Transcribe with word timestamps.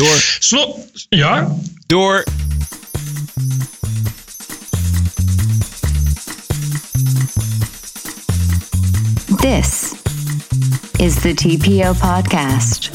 Door. 0.00 0.16
Slot, 0.40 1.06
ja? 1.10 1.46
Door. 1.88 2.24
This 9.42 9.92
is 10.98 11.22
the 11.22 11.34
TPO 11.34 11.92
podcast. 12.00 12.88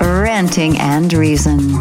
Ranting 0.00 0.76
and 0.78 1.12
Reason. 1.12 1.74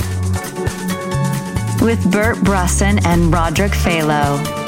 With 1.81 2.11
Bert 2.11 2.38
Brussen 2.43 3.04
and 3.04 3.34
Roderick 3.34 3.71
Phalo. 3.71 4.58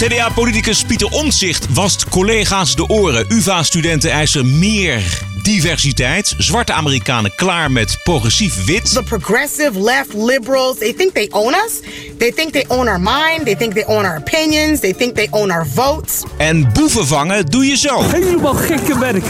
CDA-politicus 0.00 0.84
Pieter 0.84 1.08
Omtzigt 1.08 1.66
wast 1.72 2.08
collega's 2.08 2.74
de 2.74 2.88
oren. 2.88 3.24
UvA-studenten 3.28 4.10
eisen 4.10 4.58
meer 4.58 5.02
diversiteit. 5.42 6.34
Zwarte 6.38 6.72
Amerikanen 6.72 7.34
klaar 7.34 7.70
met 7.70 7.98
progressief 8.02 8.64
wit. 8.64 8.92
The 8.92 9.02
progressive 9.02 9.80
left 9.80 10.14
liberals, 10.14 10.78
they 10.78 10.92
think 10.92 11.14
they 11.14 11.28
own 11.30 11.54
us. 11.54 11.80
They 12.18 12.30
think 12.30 12.52
they 12.52 12.64
own 12.68 12.88
our 12.88 13.00
mind. 13.00 13.44
They 13.44 13.54
think 13.54 13.72
they 13.72 13.84
own 13.84 14.04
our 14.04 14.16
opinions. 14.16 14.80
They 14.80 14.92
think 14.92 15.14
they 15.14 15.28
own 15.30 15.50
our 15.50 15.66
votes. 15.74 16.22
En 16.36 16.72
boeven 16.72 17.06
vangen 17.06 17.46
doe 17.46 17.66
je 17.66 17.76
zo. 17.76 18.02
Helemaal 18.02 18.54
gekke 18.54 18.98
werk. 18.98 19.24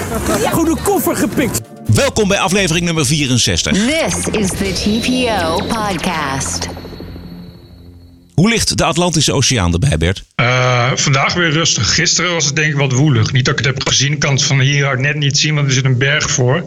Een 0.53 0.83
koffer 0.83 1.17
gepikt. 1.17 1.61
Welkom 1.87 2.29
bij 2.29 2.39
aflevering 2.39 2.85
nummer 2.85 3.07
64. 3.07 3.73
This 3.73 4.15
is 4.41 4.49
the 4.49 4.73
TPO 4.73 5.67
podcast. 5.67 6.80
Hoe 8.41 8.49
ligt 8.49 8.79
de 8.79 8.85
Atlantische 8.85 9.33
Oceaan 9.33 9.73
erbij, 9.73 9.97
Bert? 9.99 10.23
Uh, 10.41 10.91
vandaag 10.95 11.35
weer 11.35 11.51
rustig. 11.51 11.95
Gisteren 11.95 12.33
was 12.33 12.45
het 12.45 12.57
denk 12.57 12.73
ik 12.73 12.79
wat 12.79 12.93
woelig. 12.93 13.33
Niet 13.33 13.45
dat 13.45 13.59
ik 13.59 13.65
het 13.65 13.75
heb 13.75 13.89
gezien. 13.89 14.13
Ik 14.13 14.19
kan 14.19 14.33
het 14.33 14.43
van 14.43 14.61
hieruit 14.61 14.99
net 14.99 15.17
niet 15.17 15.39
zien, 15.39 15.55
want 15.55 15.67
er 15.67 15.73
zit 15.73 15.85
een 15.85 15.99
berg 15.99 16.31
voor. 16.31 16.63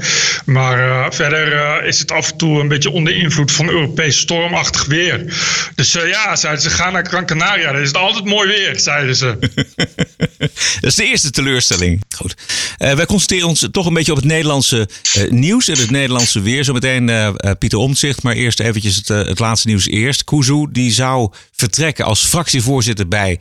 Maar 0.46 0.88
uh, 0.88 1.06
verder 1.10 1.54
uh, 1.54 1.88
is 1.88 2.00
het 2.00 2.12
af 2.12 2.32
en 2.32 2.38
toe 2.38 2.60
een 2.60 2.68
beetje 2.68 2.90
onder 2.90 3.16
invloed 3.16 3.52
van 3.52 3.70
Europees 3.70 4.18
stormachtig 4.18 4.86
weer. 4.86 5.34
Dus 5.76 5.92
ja, 5.92 6.36
zeiden 6.36 6.62
ze, 6.62 6.70
ga 6.70 6.90
naar 6.90 7.06
Gran 7.06 7.26
Canaria. 7.26 7.72
Dan 7.72 7.82
is 7.82 7.88
het 7.88 7.98
altijd 7.98 8.26
mooi 8.26 8.48
weer, 8.48 8.80
zeiden 8.80 9.16
ze. 9.16 9.38
dat 10.82 10.90
is 10.90 10.96
de 10.96 11.06
eerste 11.06 11.32
teleurstelling. 11.32 12.02
Goed. 12.16 12.36
wij 12.78 13.06
concentreren 13.06 13.48
ons 13.48 13.68
toch 13.72 13.86
een 13.86 13.94
beetje 13.94 14.12
op 14.12 14.18
het 14.18 14.28
Nederlandse 14.28 14.90
nieuws 15.30 15.68
en 15.68 15.78
het 15.78 15.92
Nederlandse 15.92 16.42
weer. 16.42 16.64
Zometeen 16.64 17.12
Pieter 17.60 17.80
Omtzigt, 17.80 18.24
maar 18.24 18.36
eerst 18.36 18.60
eventjes 18.60 18.96
het, 18.96 19.08
het 19.08 19.40
laatste 19.40 19.68
nieuws 19.68 19.88
eerst. 19.88 20.24
Kuzu, 20.24 20.68
die 20.72 20.92
zou 20.92 21.32
vertrekken 21.52 22.06
als 22.06 22.26
fractievoorzitter 22.26 23.08
bij 23.08 23.40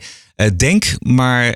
Denk, 0.57 0.95
maar 0.99 1.55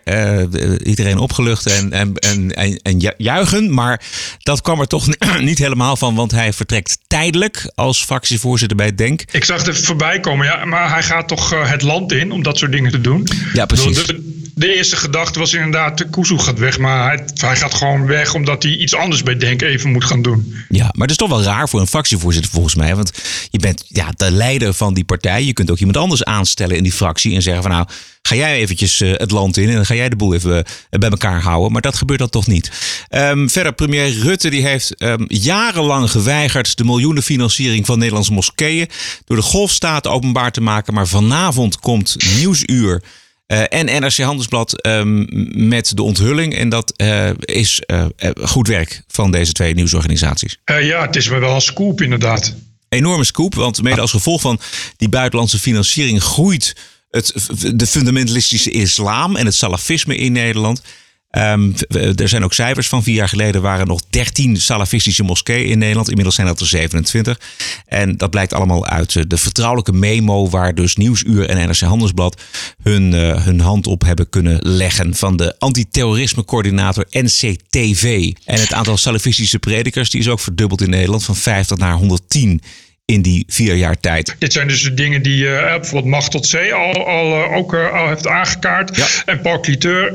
iedereen 0.83 1.17
opgelucht 1.17 1.65
en, 1.65 1.91
en, 1.91 2.13
en, 2.15 2.81
en, 2.81 3.13
juichen. 3.17 3.73
Maar 3.73 4.01
dat 4.39 4.61
kwam 4.61 4.79
er 4.79 4.87
toch 4.87 5.07
niet 5.39 5.57
helemaal 5.57 5.95
van, 5.95 6.15
want 6.15 6.31
hij 6.31 6.53
vertrekt 6.53 6.97
tijdelijk 7.07 7.71
als 7.75 8.03
fractievoorzitter 8.03 8.77
bij 8.77 8.95
Denk. 8.95 9.23
Ik 9.31 9.43
zag 9.43 9.65
het 9.65 9.77
voorbij 9.77 10.19
komen, 10.19 10.45
ja, 10.45 10.65
maar 10.65 10.89
hij 10.89 11.03
gaat 11.03 11.27
toch 11.27 11.69
het 11.69 11.81
land 11.81 12.11
in 12.11 12.31
om 12.31 12.43
dat 12.43 12.57
soort 12.57 12.71
dingen 12.71 12.91
te 12.91 13.01
doen. 13.01 13.27
Ja, 13.53 13.65
precies. 13.65 14.05
De, 14.05 14.36
de 14.57 14.75
eerste 14.75 14.95
gedachte 14.95 15.39
was 15.39 15.53
inderdaad, 15.53 16.09
Kuzu 16.09 16.37
gaat 16.37 16.59
weg, 16.59 16.77
maar 16.77 17.07
hij, 17.07 17.25
hij, 17.33 17.55
gaat 17.55 17.73
gewoon 17.73 18.05
weg 18.05 18.33
omdat 18.33 18.63
hij 18.63 18.71
iets 18.71 18.95
anders 18.95 19.23
bij 19.23 19.37
Denk 19.37 19.61
even 19.61 19.91
moet 19.91 20.03
gaan 20.03 20.21
doen. 20.21 20.55
Ja, 20.69 20.83
maar 20.83 21.01
het 21.01 21.09
is 21.09 21.17
toch 21.17 21.29
wel 21.29 21.43
raar 21.43 21.69
voor 21.69 21.79
een 21.79 21.87
fractievoorzitter 21.87 22.51
volgens 22.51 22.75
mij, 22.75 22.95
want 22.95 23.11
je 23.49 23.59
bent 23.59 23.83
ja, 23.87 24.11
de 24.15 24.31
leider 24.31 24.73
van 24.73 24.93
die 24.93 25.03
partij. 25.03 25.43
Je 25.43 25.53
kunt 25.53 25.71
ook 25.71 25.77
iemand 25.77 25.97
anders 25.97 26.23
aanstellen 26.23 26.77
in 26.77 26.83
die 26.83 26.91
fractie 26.91 27.35
en 27.35 27.41
zeggen 27.41 27.61
van 27.61 27.71
nou, 27.71 27.87
ga 28.21 28.35
jij 28.35 28.57
eventjes 28.57 29.01
uh, 29.01 29.13
het 29.13 29.31
land 29.31 29.57
in 29.57 29.69
en 29.69 29.75
dan 29.75 29.85
ga 29.85 29.93
jij 29.93 30.09
de 30.09 30.15
boel 30.15 30.33
even 30.33 30.55
uh, 30.57 30.59
bij 30.89 31.09
elkaar 31.09 31.41
houden. 31.41 31.71
Maar 31.71 31.81
dat 31.81 31.95
gebeurt 31.95 32.19
dan 32.19 32.29
toch 32.29 32.47
niet. 32.47 32.71
Um, 33.09 33.49
verder, 33.49 33.73
premier 33.73 34.09
Rutte 34.19 34.49
die 34.49 34.67
heeft 34.67 35.03
um, 35.03 35.25
jarenlang 35.27 36.11
geweigerd 36.11 36.77
de 36.77 36.83
miljoenenfinanciering 36.83 37.85
van 37.85 37.97
Nederlandse 37.97 38.33
moskeeën 38.33 38.89
door 39.25 39.37
de 39.37 39.43
golfstaten 39.43 40.11
openbaar 40.11 40.51
te 40.51 40.61
maken. 40.61 40.93
Maar 40.93 41.07
vanavond 41.07 41.79
komt 41.79 42.15
Nieuwsuur. 42.37 43.01
Uh, 43.47 43.63
en 43.69 43.85
NRC 43.85 44.17
Handelsblad 44.17 44.85
um, 44.85 45.27
met 45.67 45.95
de 45.95 46.01
onthulling. 46.01 46.55
En 46.55 46.69
dat 46.69 46.93
uh, 46.97 47.29
is 47.39 47.81
uh, 47.87 48.05
goed 48.41 48.67
werk 48.67 49.03
van 49.07 49.31
deze 49.31 49.51
twee 49.51 49.73
nieuwsorganisaties. 49.73 50.57
ja, 50.65 51.01
het 51.01 51.15
is 51.15 51.27
wel 51.27 51.55
een 51.55 51.61
scoop 51.61 52.01
inderdaad. 52.01 52.55
Enorme 52.89 53.23
scoop, 53.23 53.55
want 53.55 53.81
mede 53.81 54.01
als 54.01 54.11
gevolg 54.11 54.41
van 54.41 54.59
die 54.97 55.09
buitenlandse 55.09 55.59
financiering 55.59 56.23
groeit 56.23 56.75
het, 57.11 57.33
de 57.73 57.87
fundamentalistische 57.87 58.71
islam 58.71 59.35
en 59.35 59.45
het 59.45 59.55
salafisme 59.55 60.15
in 60.15 60.31
Nederland. 60.31 60.81
Um, 61.37 61.73
er 62.15 62.29
zijn 62.29 62.43
ook 62.43 62.53
cijfers 62.53 62.87
van 62.87 63.03
vier 63.03 63.15
jaar 63.15 63.29
geleden 63.29 63.61
waren 63.61 63.87
nog 63.87 64.01
13 64.09 64.57
salafistische 64.57 65.23
moskeeën 65.23 65.65
in 65.65 65.77
Nederland. 65.77 66.07
Inmiddels 66.07 66.35
zijn 66.35 66.47
dat 66.47 66.59
er 66.59 66.67
27. 66.67 67.39
En 67.85 68.17
dat 68.17 68.29
blijkt 68.29 68.53
allemaal 68.53 68.85
uit 68.85 69.29
de 69.29 69.37
vertrouwelijke 69.37 69.93
memo 69.93 70.49
waar 70.49 70.75
dus 70.75 70.95
Nieuwsuur 70.95 71.49
en 71.49 71.67
NRC 71.67 71.79
Handelsblad 71.79 72.41
hun, 72.83 73.13
uh, 73.13 73.45
hun 73.45 73.59
hand 73.59 73.87
op 73.87 74.01
hebben 74.01 74.29
kunnen 74.29 74.59
leggen. 74.61 75.15
Van 75.15 75.37
de 75.37 75.55
antiterrorisme 75.59 76.45
coördinator 76.45 77.05
NCTV. 77.09 78.31
En 78.45 78.59
het 78.59 78.73
aantal 78.73 78.97
salafistische 78.97 79.59
predikers 79.59 80.09
die 80.09 80.19
is 80.19 80.29
ook 80.29 80.39
verdubbeld 80.39 80.81
in 80.81 80.89
Nederland 80.89 81.23
van 81.23 81.35
50 81.35 81.77
naar 81.77 81.93
110 81.93 82.61
in 83.13 83.21
die 83.21 83.43
vier 83.47 83.75
jaar 83.75 83.99
tijd. 83.99 84.35
Dit 84.39 84.53
zijn 84.53 84.67
dus 84.67 84.83
de 84.83 84.93
dingen 84.93 85.21
die 85.21 85.43
uh, 85.43 85.61
bijvoorbeeld 85.61 86.05
Macht 86.05 86.31
tot 86.31 86.45
Zee 86.45 86.73
al, 86.73 87.07
al, 87.07 87.39
uh, 87.39 87.55
ook 87.55 87.73
uh, 87.73 87.93
al 87.93 88.07
heeft 88.07 88.27
aangekaart. 88.27 88.97
Ja. 88.97 89.05
En 89.25 89.41
Paul 89.41 89.59
Cliteur, 89.59 90.11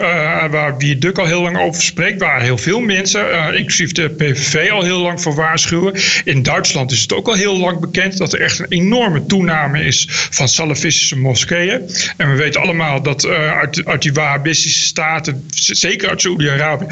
waar 0.50 0.76
wie 0.78 0.98
Duk 0.98 1.18
al 1.18 1.26
heel 1.26 1.42
lang 1.42 1.58
over 1.58 1.82
spreekt, 1.82 2.20
waar 2.20 2.42
heel 2.42 2.58
veel 2.58 2.80
mensen, 2.80 3.54
inclusief 3.54 3.92
de 3.92 4.08
PVV, 4.08 4.70
al 4.70 4.82
heel 4.82 4.98
lang 4.98 5.20
voor 5.20 5.34
waarschuwen. 5.34 5.94
In 6.24 6.42
Duitsland 6.42 6.90
is 6.90 7.00
het 7.00 7.12
ook 7.12 7.28
al 7.28 7.34
heel 7.34 7.58
lang 7.58 7.80
bekend 7.80 8.18
dat 8.18 8.32
er 8.32 8.40
echt 8.40 8.58
een 8.58 8.66
enorme 8.68 9.26
toename 9.26 9.84
is 9.84 10.06
van 10.10 10.48
salafistische 10.48 11.18
moskeeën. 11.18 11.80
En 12.16 12.30
we 12.30 12.36
weten 12.36 12.60
allemaal 12.60 13.02
dat 13.02 13.26
uit, 13.26 13.84
uit 13.84 14.02
die 14.02 14.12
Wahhabistische 14.12 14.82
staten, 14.82 15.48
zeker 15.54 16.08
uit 16.08 16.20
Saoedi-Arabië, 16.20 16.86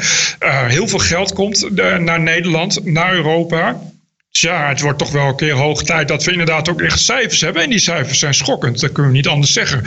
heel 0.67 0.87
veel 0.87 0.99
geld 0.99 1.33
komt 1.33 1.69
naar 1.99 2.21
Nederland, 2.21 2.85
naar 2.85 3.13
Europa. 3.13 3.90
Tja, 4.31 4.67
het 4.67 4.81
wordt 4.81 4.99
toch 4.99 5.11
wel 5.11 5.27
een 5.27 5.35
keer 5.35 5.53
hoog 5.53 5.83
tijd 5.83 6.07
dat 6.07 6.23
we 6.23 6.31
inderdaad 6.31 6.69
ook 6.69 6.81
echt 6.81 6.99
cijfers 6.99 7.41
hebben. 7.41 7.63
En 7.63 7.69
die 7.69 7.79
cijfers 7.79 8.19
zijn 8.19 8.33
schokkend, 8.33 8.79
dat 8.79 8.91
kunnen 8.91 9.11
we 9.11 9.17
niet 9.17 9.27
anders 9.27 9.53
zeggen. 9.53 9.83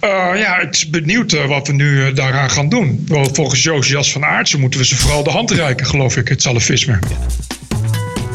Ja, 0.00 0.32
uh, 0.34 0.40
ja 0.40 0.58
ik 0.58 0.86
ben 0.90 1.02
benieuwd 1.02 1.32
uh, 1.32 1.46
wat 1.46 1.66
we 1.66 1.72
nu 1.72 2.06
uh, 2.06 2.14
daaraan 2.14 2.50
gaan 2.50 2.68
doen. 2.68 3.04
Wel, 3.08 3.28
volgens 3.32 3.62
Josias 3.62 4.12
van 4.12 4.24
Aartsen 4.24 4.60
moeten 4.60 4.80
we 4.80 4.86
ze 4.86 4.96
vooral 4.96 5.22
de 5.22 5.30
hand 5.30 5.50
reiken, 5.50 5.86
geloof 5.86 6.16
ik, 6.16 6.28
het 6.28 6.42
salafisme. 6.42 6.98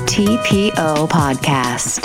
TPO 0.05 1.05
Podcast. 1.05 1.99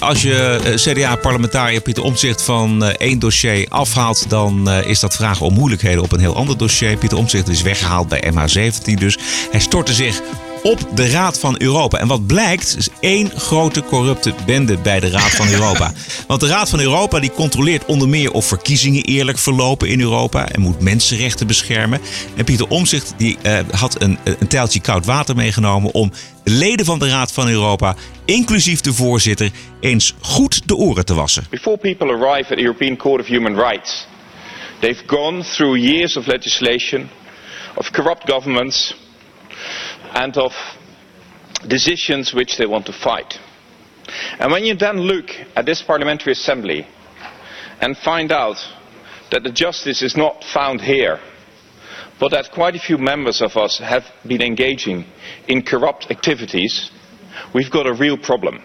Als 0.00 0.22
je 0.22 0.58
CDA-parlementariër 0.74 1.80
Pieter 1.80 2.02
Omtzigt 2.02 2.42
van 2.42 2.84
één 2.84 3.18
dossier 3.18 3.66
afhaalt, 3.68 4.30
dan 4.30 4.70
is 4.70 5.00
dat 5.00 5.16
vragen 5.16 5.46
om 5.46 5.54
moeilijkheden 5.54 6.02
op 6.02 6.12
een 6.12 6.20
heel 6.20 6.36
ander 6.36 6.58
dossier. 6.58 6.96
Pieter 6.96 7.18
Omtzigt 7.18 7.48
is 7.48 7.62
weggehaald 7.62 8.08
bij 8.08 8.32
MH17 8.32 8.94
dus. 8.94 9.18
Hij 9.50 9.60
stortte 9.60 9.92
zich 9.92 10.22
op 10.66 10.96
de 10.96 11.10
Raad 11.10 11.38
van 11.38 11.56
Europa. 11.58 11.98
En 11.98 12.06
wat 12.06 12.26
blijkt, 12.26 12.76
is 12.78 12.88
één 13.00 13.30
grote 13.30 13.82
corrupte 13.82 14.34
bende 14.46 14.78
bij 14.78 15.00
de 15.00 15.10
Raad 15.10 15.30
van 15.30 15.48
Europa. 15.48 15.92
Want 16.28 16.40
de 16.40 16.46
Raad 16.46 16.70
van 16.70 16.80
Europa 16.80 17.20
die 17.20 17.30
controleert 17.30 17.84
onder 17.84 18.08
meer 18.08 18.32
of 18.32 18.46
verkiezingen 18.46 19.04
eerlijk 19.04 19.38
verlopen 19.38 19.88
in 19.88 20.00
Europa 20.00 20.48
en 20.48 20.60
moet 20.60 20.80
mensenrechten 20.80 21.46
beschermen. 21.46 22.00
En 22.36 22.44
Pieter 22.44 22.68
Omzicht 22.68 23.14
die 23.16 23.38
uh, 23.42 23.58
had 23.70 24.02
een, 24.02 24.18
een 24.24 24.48
tijltje 24.48 24.80
koud 24.80 25.04
water 25.04 25.36
meegenomen 25.36 25.92
om 25.92 26.12
de 26.44 26.50
leden 26.50 26.86
van 26.86 26.98
de 26.98 27.08
Raad 27.08 27.32
van 27.32 27.48
Europa, 27.48 27.94
inclusief 28.24 28.80
de 28.80 28.92
voorzitter, 28.92 29.50
eens 29.80 30.14
goed 30.20 30.68
de 30.68 30.76
oren 30.76 31.04
te 31.04 31.14
wassen. 31.14 31.46
Before 31.50 31.76
people 31.76 32.12
arrive 32.12 32.50
at 32.50 32.58
the 32.58 32.62
European 32.62 32.96
Court 32.96 33.20
of 33.20 33.26
Human 33.26 33.54
Rights, 33.54 34.06
they've 34.80 35.02
gone 35.06 35.42
through 35.42 35.78
years 35.78 36.16
of 36.16 36.26
legislation, 36.26 37.08
of 37.74 37.90
corrupt 37.90 38.30
governments, 38.30 38.94
and 40.16 40.36
of 40.38 40.52
decisions 41.68 42.32
which 42.32 42.56
they 42.56 42.66
want 42.66 42.86
to 42.86 42.92
fight. 42.92 43.38
And 44.38 44.50
when 44.50 44.64
you 44.64 44.74
then 44.74 44.98
look 44.98 45.28
at 45.54 45.66
this 45.66 45.82
parliamentary 45.82 46.32
assembly 46.32 46.86
and 47.82 47.96
find 47.98 48.32
out 48.32 48.56
that 49.30 49.42
the 49.42 49.52
justice 49.52 50.00
is 50.02 50.16
not 50.16 50.42
found 50.42 50.80
here, 50.80 51.20
but 52.18 52.30
that 52.30 52.50
quite 52.50 52.74
a 52.74 52.78
few 52.78 52.96
members 52.96 53.42
of 53.42 53.56
us 53.58 53.78
have 53.78 54.04
been 54.26 54.40
engaging 54.40 55.04
in 55.48 55.62
corrupt 55.62 56.10
activities, 56.10 56.90
we've 57.54 57.70
got 57.70 57.86
a 57.86 57.92
real 57.92 58.16
problem. 58.16 58.62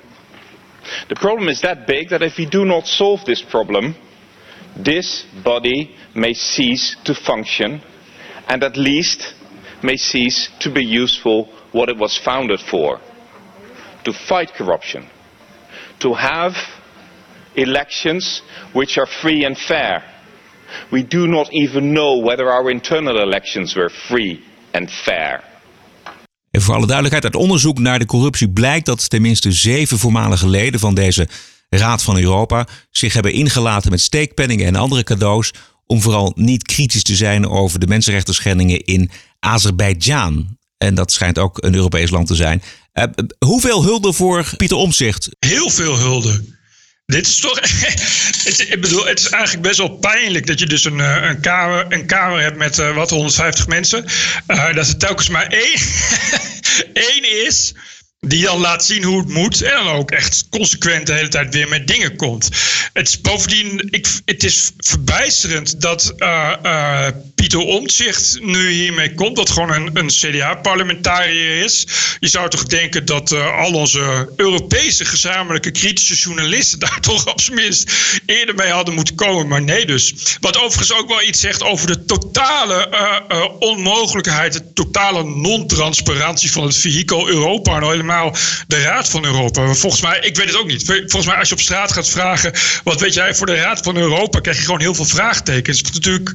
The 1.09 1.15
problem 1.15 1.49
is 1.49 1.61
that 1.61 1.85
big 1.85 2.09
that 2.09 2.23
if 2.23 2.37
we 2.37 2.45
do 2.45 2.63
not 2.63 2.87
solve 2.87 3.25
this 3.25 3.41
problem, 3.41 3.95
this 4.77 5.25
body 5.43 5.95
may 6.15 6.33
cease 6.33 6.95
to 7.03 7.13
function 7.13 7.81
and 8.47 8.63
at 8.63 8.77
least 8.77 9.33
may 9.83 9.97
cease 9.97 10.49
to 10.59 10.71
be 10.71 11.03
useful 11.03 11.47
what 11.71 11.89
it 11.89 11.97
was 11.97 12.17
founded 12.17 12.59
for 12.59 12.99
to 14.01 14.13
fight 14.13 14.53
corruption, 14.53 15.03
to 15.97 16.13
have 16.13 16.55
elections 17.53 18.43
which 18.73 18.97
are 18.97 19.07
free 19.07 19.45
and 19.45 19.57
fair. 19.57 20.03
We 20.89 21.07
do 21.07 21.27
not 21.27 21.49
even 21.51 21.91
know 21.93 22.23
whether 22.23 22.49
our 22.49 22.69
internal 22.69 23.21
elections 23.21 23.73
were 23.73 23.89
free 23.89 24.43
and 24.71 24.91
fair. 24.91 25.43
En 26.51 26.61
voor 26.61 26.75
alle 26.75 26.85
duidelijkheid, 26.85 27.23
uit 27.23 27.43
onderzoek 27.43 27.79
naar 27.79 27.99
de 27.99 28.05
corruptie 28.05 28.49
blijkt 28.49 28.85
dat 28.85 29.09
tenminste 29.09 29.51
zeven 29.51 29.97
voormalige 29.97 30.47
leden 30.47 30.79
van 30.79 30.95
deze 30.95 31.27
Raad 31.69 32.03
van 32.03 32.17
Europa 32.17 32.67
zich 32.89 33.13
hebben 33.13 33.33
ingelaten 33.33 33.91
met 33.91 34.01
steekpenningen 34.01 34.65
en 34.65 34.75
andere 34.75 35.03
cadeaus 35.03 35.53
om 35.91 36.01
vooral 36.01 36.31
niet 36.35 36.63
kritisch 36.63 37.03
te 37.03 37.15
zijn 37.15 37.47
over 37.47 37.79
de 37.79 37.87
mensenrechten 37.87 38.33
schendingen 38.33 38.79
in 38.85 39.11
Azerbeidzjan. 39.39 40.57
En 40.77 40.95
dat 40.95 41.11
schijnt 41.11 41.37
ook 41.37 41.63
een 41.63 41.75
Europees 41.75 42.09
land 42.09 42.27
te 42.27 42.35
zijn. 42.35 42.63
Uh, 42.93 43.03
hoeveel 43.39 43.83
hulde 43.83 44.13
voor 44.13 44.45
Pieter 44.57 44.77
Omzicht? 44.77 45.29
Heel 45.39 45.69
veel 45.69 45.97
hulde. 45.97 46.43
Dit 47.05 47.27
is 47.27 47.39
toch. 47.39 47.59
ik 48.73 48.81
bedoel, 48.81 49.05
het 49.05 49.19
is 49.19 49.29
eigenlijk 49.29 49.63
best 49.63 49.77
wel 49.77 49.89
pijnlijk 49.89 50.47
dat 50.47 50.59
je 50.59 50.65
dus 50.65 50.85
een, 50.85 50.99
eh, 50.99 51.29
een, 51.29 51.39
kamer, 51.39 51.85
een 51.89 52.05
kamer 52.05 52.41
hebt 52.41 52.57
met 52.57 52.77
uh, 52.77 52.95
wat 52.95 53.09
150 53.09 53.67
mensen. 53.67 54.05
Dat 54.47 54.87
er 54.87 54.97
telkens 54.97 55.29
maar 55.29 55.47
één, 55.47 55.79
één 57.09 57.45
is 57.45 57.73
die 58.27 58.43
dan 58.43 58.59
laat 58.59 58.85
zien 58.85 59.03
hoe 59.03 59.19
het 59.19 59.29
moet. 59.29 59.61
En 59.61 59.83
dan 59.83 59.87
ook 59.87 60.11
echt 60.11 60.45
consequent 60.49 61.07
de 61.07 61.13
hele 61.13 61.27
tijd 61.27 61.53
weer 61.53 61.67
met 61.67 61.87
dingen 61.87 62.15
komt. 62.15 62.49
Het 62.93 63.07
is 63.07 63.21
bovendien, 63.21 63.87
ik, 63.89 64.07
het 64.25 64.43
is 64.43 64.71
verbijsterend 64.77 65.81
dat 65.81 66.13
uh, 66.17 67.07
Pieter 67.35 67.59
Omtzigt 67.59 68.37
nu 68.41 68.69
hiermee 68.69 69.13
komt. 69.13 69.35
Dat 69.35 69.49
gewoon 69.49 69.71
een, 69.71 69.89
een 69.93 70.07
CDA-parlementariër 70.07 71.63
is. 71.63 71.87
Je 72.19 72.27
zou 72.27 72.49
toch 72.49 72.63
denken 72.63 73.05
dat 73.05 73.31
uh, 73.31 73.57
al 73.57 73.73
onze 73.73 74.29
Europese 74.35 75.05
gezamenlijke 75.05 75.71
kritische 75.71 76.15
journalisten 76.15 76.79
daar 76.79 76.99
toch 77.09 77.27
op 77.27 77.41
zijn 77.41 77.55
minst 77.55 77.91
eerder 78.25 78.55
mee 78.55 78.71
hadden 78.71 78.93
moeten 78.93 79.15
komen. 79.15 79.47
Maar 79.47 79.61
nee 79.61 79.85
dus. 79.85 80.13
Wat 80.39 80.57
overigens 80.57 80.93
ook 80.93 81.07
wel 81.07 81.21
iets 81.21 81.39
zegt 81.39 81.63
over 81.63 81.87
de 81.87 82.05
totale 82.05 82.89
onmogelijkheid, 83.59 84.53
de 84.53 84.73
totale 84.73 85.23
non-transparantie 85.23 86.51
van 86.51 86.63
het 86.63 86.77
vehikel 86.77 87.27
Europa. 87.27 87.79
Nou 87.79 87.91
helemaal 87.91 88.10
de 88.67 88.81
Raad 88.81 89.09
van 89.09 89.25
Europa? 89.25 89.73
Volgens 89.73 90.01
mij, 90.01 90.19
ik 90.19 90.35
weet 90.35 90.47
het 90.47 90.57
ook 90.57 90.67
niet. 90.67 90.83
Volgens 90.85 91.25
mij, 91.25 91.35
als 91.35 91.47
je 91.49 91.55
op 91.55 91.61
straat 91.61 91.91
gaat 91.91 92.09
vragen. 92.09 92.53
wat 92.83 92.99
weet 92.99 93.13
jij 93.13 93.35
voor 93.35 93.45
de 93.45 93.55
Raad 93.55 93.79
van 93.81 93.97
Europa? 93.97 94.39
krijg 94.39 94.57
je 94.57 94.63
gewoon 94.63 94.79
heel 94.79 94.95
veel 94.95 95.05
vraagtekens. 95.05 95.81
Wat 95.81 95.93
natuurlijk 95.93 96.31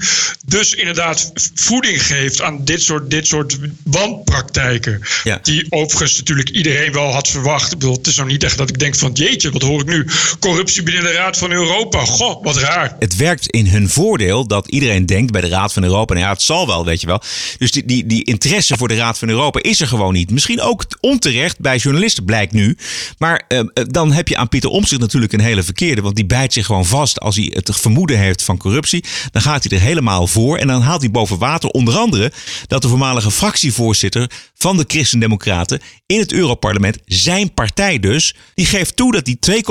dus 0.47 0.75
inderdaad 0.75 1.33
voeding 1.55 2.07
geeft 2.07 2.43
aan 2.43 2.65
dit 2.65 2.83
soort, 2.83 3.11
dit 3.11 3.27
soort 3.27 3.59
wanpraktijken. 3.85 5.03
Ja. 5.25 5.39
Die 5.43 5.67
overigens 5.69 6.17
natuurlijk 6.17 6.49
iedereen 6.49 6.93
wel 6.93 7.13
had 7.13 7.29
verwacht. 7.29 7.73
Ik 7.73 7.79
bedoel, 7.79 7.97
het 7.97 8.07
is 8.07 8.17
nou 8.17 8.29
niet 8.29 8.45
echt 8.45 8.59
dat 8.59 8.69
ik 8.69 8.79
denk 8.79 8.95
van 8.95 9.13
jeetje, 9.13 9.51
wat 9.51 9.63
hoor 9.63 9.81
ik 9.81 9.87
nu? 9.87 10.07
Corruptie 10.39 10.83
binnen 10.83 11.03
de 11.03 11.13
Raad 11.13 11.39
van 11.39 11.51
Europa. 11.51 12.05
Goh, 12.05 12.45
wat 12.45 12.57
raar. 12.57 12.97
Het 12.99 13.17
werkt 13.17 13.47
in 13.47 13.67
hun 13.67 13.89
voordeel 13.89 14.47
dat 14.47 14.69
iedereen 14.69 15.07
denkt 15.07 15.33
bij 15.33 15.41
de 15.41 15.49
Raad 15.49 15.73
van 15.73 15.83
Europa. 15.83 16.15
Nou 16.15 16.27
ja, 16.27 16.33
het 16.33 16.43
zal 16.43 16.67
wel, 16.67 16.85
weet 16.85 17.01
je 17.01 17.07
wel. 17.07 17.23
Dus 17.59 17.71
die, 17.71 17.85
die, 17.85 18.07
die 18.07 18.25
interesse 18.25 18.77
voor 18.77 18.89
de 18.89 18.97
Raad 18.97 19.19
van 19.19 19.29
Europa 19.29 19.63
is 19.63 19.81
er 19.81 19.87
gewoon 19.87 20.13
niet. 20.13 20.31
Misschien 20.31 20.61
ook 20.61 20.85
onterecht 21.01 21.59
bij 21.67 21.77
journalisten, 21.77 22.25
blijkt 22.25 22.53
nu. 22.53 22.77
Maar 23.19 23.45
uh, 23.49 23.61
dan 23.73 24.13
heb 24.13 24.29
je 24.29 24.37
aan 24.37 24.49
Pieter 24.49 24.71
Omtzigt 24.71 25.01
natuurlijk 25.01 25.33
een 25.33 25.41
hele 25.41 25.63
verkeerde. 25.63 26.03
Want 26.03 26.17
die 26.17 26.27
bijt 26.27 26.53
zich 26.53 26.67
gewoon 26.67 26.87
vast 26.87 27.21
als 27.21 27.37
hij 27.37 27.53
het 27.55 27.77
vermoeden 27.77 28.19
heeft 28.19 28.43
van 28.43 28.57
corruptie. 28.57 29.05
Dan 29.31 29.43
gaat 29.43 29.65
hij 29.65 29.79
er 29.79 29.85
helemaal 29.85 30.27
voor. 30.27 30.57
En 30.57 30.67
dan 30.67 30.81
haalt 30.83 31.01
hij 31.01 31.11
boven 31.11 31.39
water 31.39 31.69
onder 31.69 31.97
andere 31.97 32.33
dat 32.67 32.83
de 32.83 32.89
voormalige 32.89 33.31
fractievoorzitter 33.31 34.31
van 34.55 34.77
de 34.77 34.85
Christendemocraten 34.87 35.81
in 36.07 36.19
het 36.19 36.33
Europarlement, 36.33 36.99
zijn 37.05 37.55
partij 37.55 37.99
dus, 37.99 38.35
die 38.55 38.67
geeft 38.67 38.97
toe 38.97 39.13
dat 39.13 39.27
hij 39.27 39.63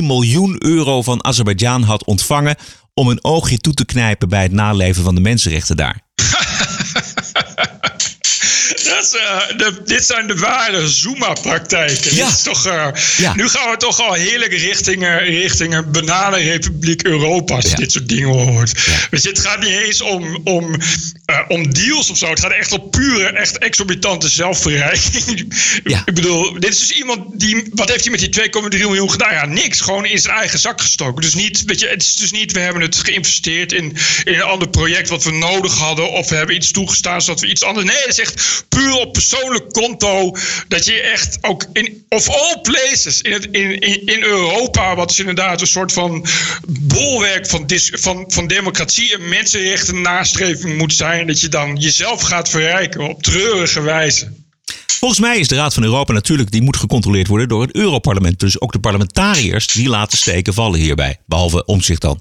2,3 0.00 0.06
miljoen 0.06 0.64
euro 0.64 1.02
van 1.02 1.24
Azerbeidzjan 1.24 1.82
had 1.82 2.04
ontvangen 2.04 2.56
om 2.94 3.08
een 3.08 3.24
oogje 3.24 3.58
toe 3.58 3.74
te 3.74 3.84
knijpen 3.84 4.28
bij 4.28 4.42
het 4.42 4.52
naleven 4.52 5.04
van 5.04 5.14
de 5.14 5.20
mensenrechten 5.20 5.76
daar. 5.76 6.00
Uh, 9.14 9.58
de, 9.58 9.82
dit 9.84 10.04
zijn 10.04 10.26
de 10.26 10.34
ware 10.34 10.88
Zuma-praktijken. 10.88 12.14
Ja. 12.14 12.30
toch, 12.42 12.66
uh, 12.66 12.86
ja. 13.16 13.34
Nu 13.34 13.48
gaan 13.48 13.70
we 13.70 13.76
toch 13.76 14.00
al 14.00 14.12
heerlijk 14.12 14.52
richting, 14.52 15.02
uh, 15.02 15.18
richting 15.18 15.74
een 15.74 15.90
bananenrepubliek 15.90 17.02
Europa 17.02 17.54
als 17.54 17.70
ja. 17.70 17.76
dit 17.76 17.92
soort 17.92 18.08
dingen 18.08 18.28
hoort. 18.28 18.72
Weet 19.10 19.22
je, 19.22 19.28
het 19.28 19.38
gaat 19.38 19.60
niet 19.60 19.78
eens 19.78 20.00
om, 20.00 20.40
om, 20.44 20.76
om 21.48 21.72
deals 21.72 22.10
of 22.10 22.18
zo. 22.18 22.28
Het 22.28 22.40
gaat 22.40 22.52
echt 22.52 22.72
om 22.72 22.90
pure, 22.90 23.26
echt 23.26 23.58
exorbitante 23.58 24.28
zelfverrijking. 24.28 25.54
Ik 26.04 26.14
bedoel, 26.14 26.52
dit 26.60 26.72
is 26.72 26.78
dus 26.78 26.90
iemand 26.90 27.40
die. 27.40 27.70
Wat 27.74 27.88
heeft 27.88 28.04
hij 28.04 28.10
met 28.10 28.32
die 28.32 28.50
2,3 28.78 28.78
miljoen 28.78 29.10
gedaan? 29.10 29.32
Ja, 29.32 29.46
niks. 29.46 29.80
Gewoon 29.80 30.06
in 30.06 30.18
zijn 30.18 30.36
eigen 30.36 30.58
zak 30.58 30.80
gestoken. 30.80 31.22
Dus 31.22 31.34
niet, 31.34 31.62
weet 31.64 31.80
je, 31.80 31.88
het 31.88 32.02
is 32.02 32.16
dus 32.16 32.30
niet, 32.30 32.52
we 32.52 32.60
hebben 32.60 32.82
het 32.82 32.96
geïnvesteerd 32.96 33.72
in, 33.72 33.96
in 34.24 34.34
een 34.34 34.42
ander 34.42 34.68
project 34.68 35.08
wat 35.08 35.24
we 35.24 35.30
nodig 35.30 35.78
hadden. 35.78 36.10
Of 36.10 36.28
we 36.28 36.36
hebben 36.36 36.56
iets 36.56 36.70
toegestaan 36.70 37.22
zodat 37.22 37.40
we 37.40 37.46
iets 37.46 37.64
anders. 37.64 37.86
Nee, 37.86 37.96
het 37.96 38.08
is 38.08 38.18
echt 38.18 38.64
puur 38.68 38.92
op 39.02 39.12
persoonlijk 39.12 39.72
konto. 39.72 40.36
Dat 40.68 40.84
je 40.84 41.00
echt 41.00 41.38
ook 41.40 41.66
in 41.72 42.04
of 42.08 42.28
all 42.28 42.60
places 42.62 43.20
in, 43.22 43.32
het, 43.32 43.48
in, 43.50 43.80
in, 44.06 44.22
Europa, 44.22 44.96
wat 44.96 45.10
is 45.10 45.18
inderdaad 45.18 45.60
een 45.60 45.66
soort 45.66 45.92
van 45.92 46.26
bolwerk 46.68 47.46
van, 47.46 47.66
dis, 47.66 47.90
van, 47.94 48.24
van 48.28 48.46
democratie 48.46 49.14
en 49.14 49.28
mensenrechten 49.28 50.00
nastreving 50.00 50.78
moet 50.78 50.94
zijn. 50.94 51.26
Dat 51.26 51.40
je 51.40 51.48
dan 51.48 51.76
jezelf 51.76 52.22
gaat 52.22 52.48
verrijken 52.48 53.08
op 53.08 53.22
treurige 53.22 53.80
wijze. 53.80 54.32
Volgens 54.98 55.20
mij 55.20 55.38
is 55.38 55.48
de 55.48 55.54
Raad 55.54 55.74
van 55.74 55.82
Europa 55.82 56.12
natuurlijk, 56.12 56.50
die 56.50 56.62
moet 56.62 56.76
gecontroleerd 56.76 57.26
worden 57.26 57.48
door 57.48 57.62
het 57.62 57.74
Europarlement. 57.74 58.40
Dus 58.40 58.60
ook 58.60 58.72
de 58.72 58.80
parlementariërs 58.80 59.66
die 59.66 59.88
laten 59.88 60.18
steken 60.18 60.54
vallen 60.54 60.80
hierbij. 60.80 61.16
Behalve 61.26 61.64
om 61.64 61.80
zich 61.80 61.98
dan. 61.98 62.20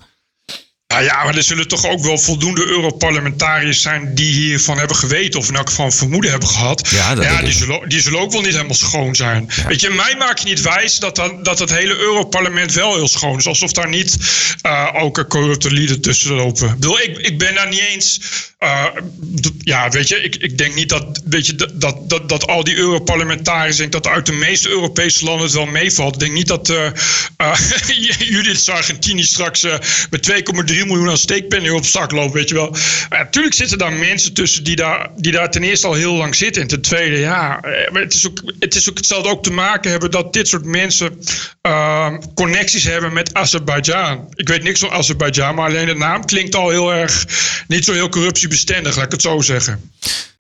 Nou 0.92 1.04
ja, 1.04 1.24
maar 1.24 1.36
er 1.36 1.44
zullen 1.44 1.68
toch 1.68 1.86
ook 1.86 2.04
wel 2.04 2.18
voldoende 2.18 2.66
Europarlementariërs 2.66 3.82
zijn 3.82 4.16
die 4.16 4.34
hiervan 4.34 4.78
hebben 4.78 4.96
geweten 4.96 5.40
of 5.40 5.50
in 5.50 5.56
elk 5.56 5.70
geval 5.70 5.92
vermoeden 5.92 6.32
hebben 6.32 6.50
gehad. 6.50 6.90
Ja, 6.90 7.14
ja 7.22 7.42
die, 7.42 7.54
zullen, 7.54 7.90
die 7.90 8.02
zullen 8.02 8.20
ook 8.20 8.32
wel 8.32 8.42
niet 8.42 8.54
helemaal 8.54 8.76
schoon 8.76 9.16
zijn. 9.16 9.50
Weet 9.68 9.82
je, 9.82 9.90
mij 9.90 10.16
maak 10.18 10.38
je 10.38 10.46
niet 10.46 10.62
wijs 10.62 11.00
dat, 11.00 11.16
dan, 11.16 11.44
dat 11.44 11.60
het 11.60 11.70
hele 11.70 11.98
Europarlement 11.98 12.74
wel 12.74 12.96
heel 12.96 13.08
schoon 13.08 13.38
is. 13.38 13.48
Alsof 13.48 13.72
daar 13.72 13.90
niet 13.90 14.18
uh, 14.66 14.90
ook 14.94 15.26
corrupte 15.28 15.72
lieden 15.72 16.02
tussen 16.02 16.34
lopen. 16.34 16.68
Ik, 16.68 16.74
bedoel, 16.74 17.00
ik, 17.00 17.18
ik 17.18 17.38
ben 17.38 17.56
daar 17.56 17.70
niet 17.70 17.80
eens. 17.80 18.20
Uh, 18.60 18.86
ja, 19.60 19.90
weet 19.90 20.08
je, 20.08 20.24
ik, 20.24 20.36
ik 20.36 20.58
denk 20.58 20.76
niet 20.76 20.90
dat, 20.90 21.22
weet 21.26 21.46
je, 21.46 21.56
dat, 21.56 22.10
dat, 22.10 22.30
dat, 22.30 22.48
al 22.48 22.64
die 22.64 22.76
Europarlementariërs 22.76 23.78
denken 23.78 24.02
dat 24.02 24.12
uit 24.12 24.26
de 24.26 24.32
meeste 24.32 24.70
Europese 24.70 25.24
landen 25.24 25.46
het 25.46 25.56
wel 25.56 25.66
meevalt. 25.66 26.14
Ik 26.14 26.20
denk 26.20 26.34
niet 26.34 26.48
dat 26.48 26.70
uh, 26.70 26.92
Judith 28.34 28.60
Sargentini 28.60 29.24
straks 29.24 29.66
met 30.10 30.32
2,3 30.32 30.81
miljoen 30.86 31.10
aan 31.10 31.18
steekpennen 31.18 31.76
op 31.76 31.86
zak 31.86 32.12
loopt, 32.12 32.34
weet 32.34 32.50
je 32.50 32.56
wel. 32.56 32.70
Maar 33.10 33.20
natuurlijk 33.20 33.54
zitten 33.54 33.78
daar 33.78 33.94
mensen 33.94 34.34
tussen 34.34 34.64
die 34.64 34.76
daar, 34.76 35.10
die 35.16 35.32
daar 35.32 35.52
ten 35.52 35.64
eerste 35.64 35.88
al 35.88 35.94
heel 35.94 36.14
lang 36.14 36.36
zitten. 36.36 36.62
En 36.62 36.68
ten 36.68 36.82
tweede, 36.82 37.18
ja, 37.18 37.62
eh, 37.62 37.92
maar 37.92 38.02
het 38.02 38.14
is 38.14 38.28
ook, 38.28 38.42
het 38.60 38.76
is 38.76 38.90
ook, 38.90 38.98
het 38.98 39.06
zal 39.06 39.30
ook 39.30 39.44
te 39.44 39.52
maken 39.52 39.92
hebben 39.92 40.12
dat 40.12 40.34
dit 40.34 40.48
soort 40.48 40.66
mensen 40.66 41.20
uh, 41.68 42.14
connecties 42.34 42.84
hebben 42.84 43.14
met 43.14 43.34
Azerbeidzjan. 43.34 44.34
Ik 44.34 44.48
weet 44.48 44.64
niks 44.64 44.80
van 44.80 44.92
Azerbeidzjan, 44.92 45.56
maar 45.56 45.70
alleen 45.70 45.86
de 45.86 45.96
naam 45.96 46.26
klinkt 46.26 46.56
al 46.56 46.70
heel 46.70 46.94
erg 46.94 47.26
niet 47.68 47.86
zo 47.86 47.94
heel 47.94 48.10
corruptiebestendig, 48.10 48.96
laat 48.96 49.06
ik 49.06 49.12
het 49.12 49.22
zo 49.22 49.42
zeggen 49.42 49.92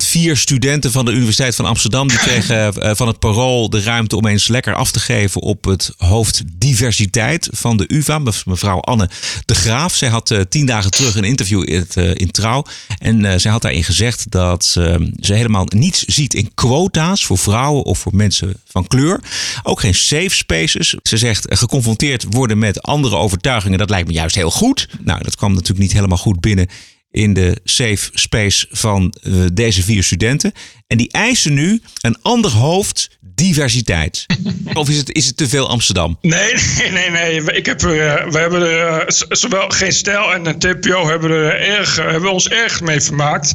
vier 0.05 0.37
studenten 0.37 0.91
van 0.91 1.05
de 1.05 1.11
Universiteit 1.11 1.55
van 1.55 1.65
Amsterdam. 1.65 2.07
Die 2.07 2.17
kregen 2.17 2.73
eh, 2.73 2.95
van 2.95 3.07
het 3.07 3.19
parool 3.19 3.69
de 3.69 3.81
ruimte 3.81 4.15
om 4.15 4.27
eens 4.27 4.47
lekker 4.47 4.73
af 4.73 4.91
te 4.91 4.99
geven 4.99 5.41
op 5.41 5.65
het 5.65 5.93
hoofd 5.97 6.43
diversiteit 6.53 7.49
van 7.51 7.77
de 7.77 7.85
UvA. 7.87 8.19
Mevrouw 8.45 8.79
Anne 8.79 9.09
de 9.45 9.55
Graaf. 9.55 9.95
Zij 9.95 10.09
had 10.09 10.31
uh, 10.31 10.39
tien 10.49 10.65
dagen 10.65 10.91
terug 10.91 11.15
een 11.15 11.23
interview 11.23 11.69
in, 11.69 11.87
uh, 11.95 12.13
in 12.13 12.31
Trouw. 12.31 12.65
En 12.97 13.39
zij 13.39 13.51
had 13.51 13.61
daarin 13.61 13.83
gezegd 13.83 14.31
dat 14.31 14.63
ze 14.63 15.09
helemaal 15.19 15.65
niets 15.67 16.03
ziet 16.03 16.33
in 16.33 16.51
quota's 16.53 17.25
voor 17.25 17.37
vrouwen 17.37 17.83
of 17.83 17.99
voor 17.99 18.15
mensen 18.15 18.53
van 18.65 18.87
kleur. 18.87 19.19
Ook 19.63 19.79
geen 19.79 19.95
safe 19.95 20.35
spaces. 20.35 20.95
Ze 21.03 21.17
zegt 21.17 21.45
geconfronteerd 21.49 22.25
worden 22.29 22.57
met 22.57 22.81
andere 22.81 23.15
overtuigingen. 23.15 23.77
Dat 23.77 23.89
lijkt 23.89 24.07
me 24.07 24.13
juist 24.13 24.35
heel 24.35 24.51
goed. 24.51 24.87
Nou, 24.99 25.23
dat 25.23 25.35
kwam 25.35 25.51
natuurlijk 25.51 25.79
niet 25.79 25.93
helemaal 25.93 26.17
goed 26.17 26.39
binnen 26.39 26.67
in 27.11 27.33
de 27.33 27.57
safe 27.63 28.09
space 28.13 28.67
van 28.71 29.13
uh, 29.23 29.45
deze 29.53 29.83
vier 29.83 30.03
studenten. 30.03 30.51
En 30.91 30.97
die 30.97 31.11
eisen 31.11 31.53
nu 31.53 31.81
een 32.01 32.17
ander 32.21 32.51
hoofd 32.51 33.09
diversiteit. 33.21 34.25
of 34.73 34.89
is 34.89 34.97
het, 34.97 35.11
is 35.11 35.25
het 35.25 35.37
te 35.37 35.47
veel 35.47 35.69
Amsterdam? 35.69 36.17
Nee, 36.21 36.53
nee, 36.77 36.91
nee. 36.91 37.09
nee. 37.09 37.55
Ik 37.55 37.65
heb 37.65 37.81
er, 37.81 37.95
uh, 37.95 38.31
we 38.31 38.37
hebben 38.37 38.61
er 38.61 39.01
uh, 39.01 39.25
zowel 39.29 39.69
geen 39.69 39.93
stijl 39.93 40.33
en 40.33 40.45
een 40.45 40.59
TPO 40.59 41.07
hebben, 41.07 41.31
er 41.31 41.59
erg, 41.59 41.95
hebben 41.95 42.31
ons 42.31 42.49
erg 42.49 42.81
mee 42.81 43.01
vermaakt. 43.01 43.53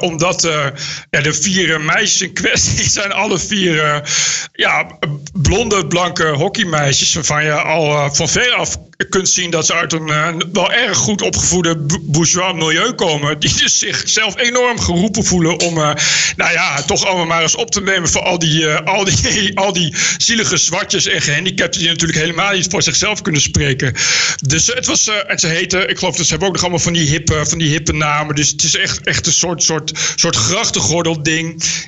omdat 0.00 0.42
ja, 1.10 1.20
de 1.20 1.32
vier 1.32 1.80
meisjes 1.80 2.20
in 2.20 2.32
kwestie 2.32 2.90
zijn 3.00 3.12
alle 3.12 3.38
vier 3.38 4.02
ja, 4.52 4.98
blonde, 5.32 5.86
blanke 5.86 6.26
hockeymeisjes. 6.26 7.14
Waarvan 7.14 7.44
je 7.44 7.52
al 7.52 8.14
van 8.14 8.28
ver 8.28 8.52
af 8.52 8.76
kunt 9.08 9.28
zien 9.28 9.50
dat 9.50 9.66
ze 9.66 9.74
uit 9.74 9.92
een 9.92 10.06
wel 10.52 10.72
erg 10.72 10.96
goed 10.96 11.22
opgevoede 11.22 11.76
bourgeois 12.00 12.54
milieu 12.54 12.92
komen. 12.92 13.40
Die 13.40 13.54
dus 13.56 13.78
zichzelf 13.78 14.38
enorm 14.38 14.80
geroepen 14.80 15.24
voelen 15.24 15.60
om, 15.60 15.78
nou 16.44 16.56
ja, 16.56 16.82
toch 16.82 17.06
allemaal 17.06 17.26
maar 17.26 17.42
eens 17.42 17.56
op 17.56 17.70
te 17.70 17.80
nemen 17.80 18.08
voor 18.08 18.22
al 18.22 18.38
die, 18.38 18.62
uh, 18.62 18.80
al 18.84 19.04
die, 19.04 19.50
al 19.64 19.72
die 19.72 19.94
zielige 20.18 20.56
zwartjes 20.56 21.06
en 21.06 21.22
gehandicapten 21.22 21.80
die 21.80 21.88
natuurlijk 21.88 22.18
helemaal 22.18 22.52
niet 22.52 22.66
voor 22.70 22.82
zichzelf 22.82 23.22
kunnen 23.22 23.40
spreken. 23.40 23.94
Dus 24.46 24.66
het 24.66 24.86
was, 24.86 25.08
en 25.26 25.38
ze 25.38 25.46
heten, 25.46 25.90
ik 25.90 25.98
geloof 25.98 26.16
dat 26.16 26.24
ze 26.24 26.30
hebben 26.30 26.48
ook 26.48 26.54
nog 26.54 26.62
allemaal 26.62 26.80
van 26.80 26.92
die 26.92 27.08
hippe, 27.08 27.46
van 27.46 27.58
die 27.58 27.68
hippe 27.68 27.92
namen. 27.92 28.34
Dus 28.34 28.50
het 28.50 28.62
is 28.62 28.76
echt, 28.76 29.00
echt 29.06 29.26
een 29.26 29.32
soort, 29.32 29.62
soort, 29.62 29.92
soort 30.16 30.36
grachtengordel. 30.36 31.22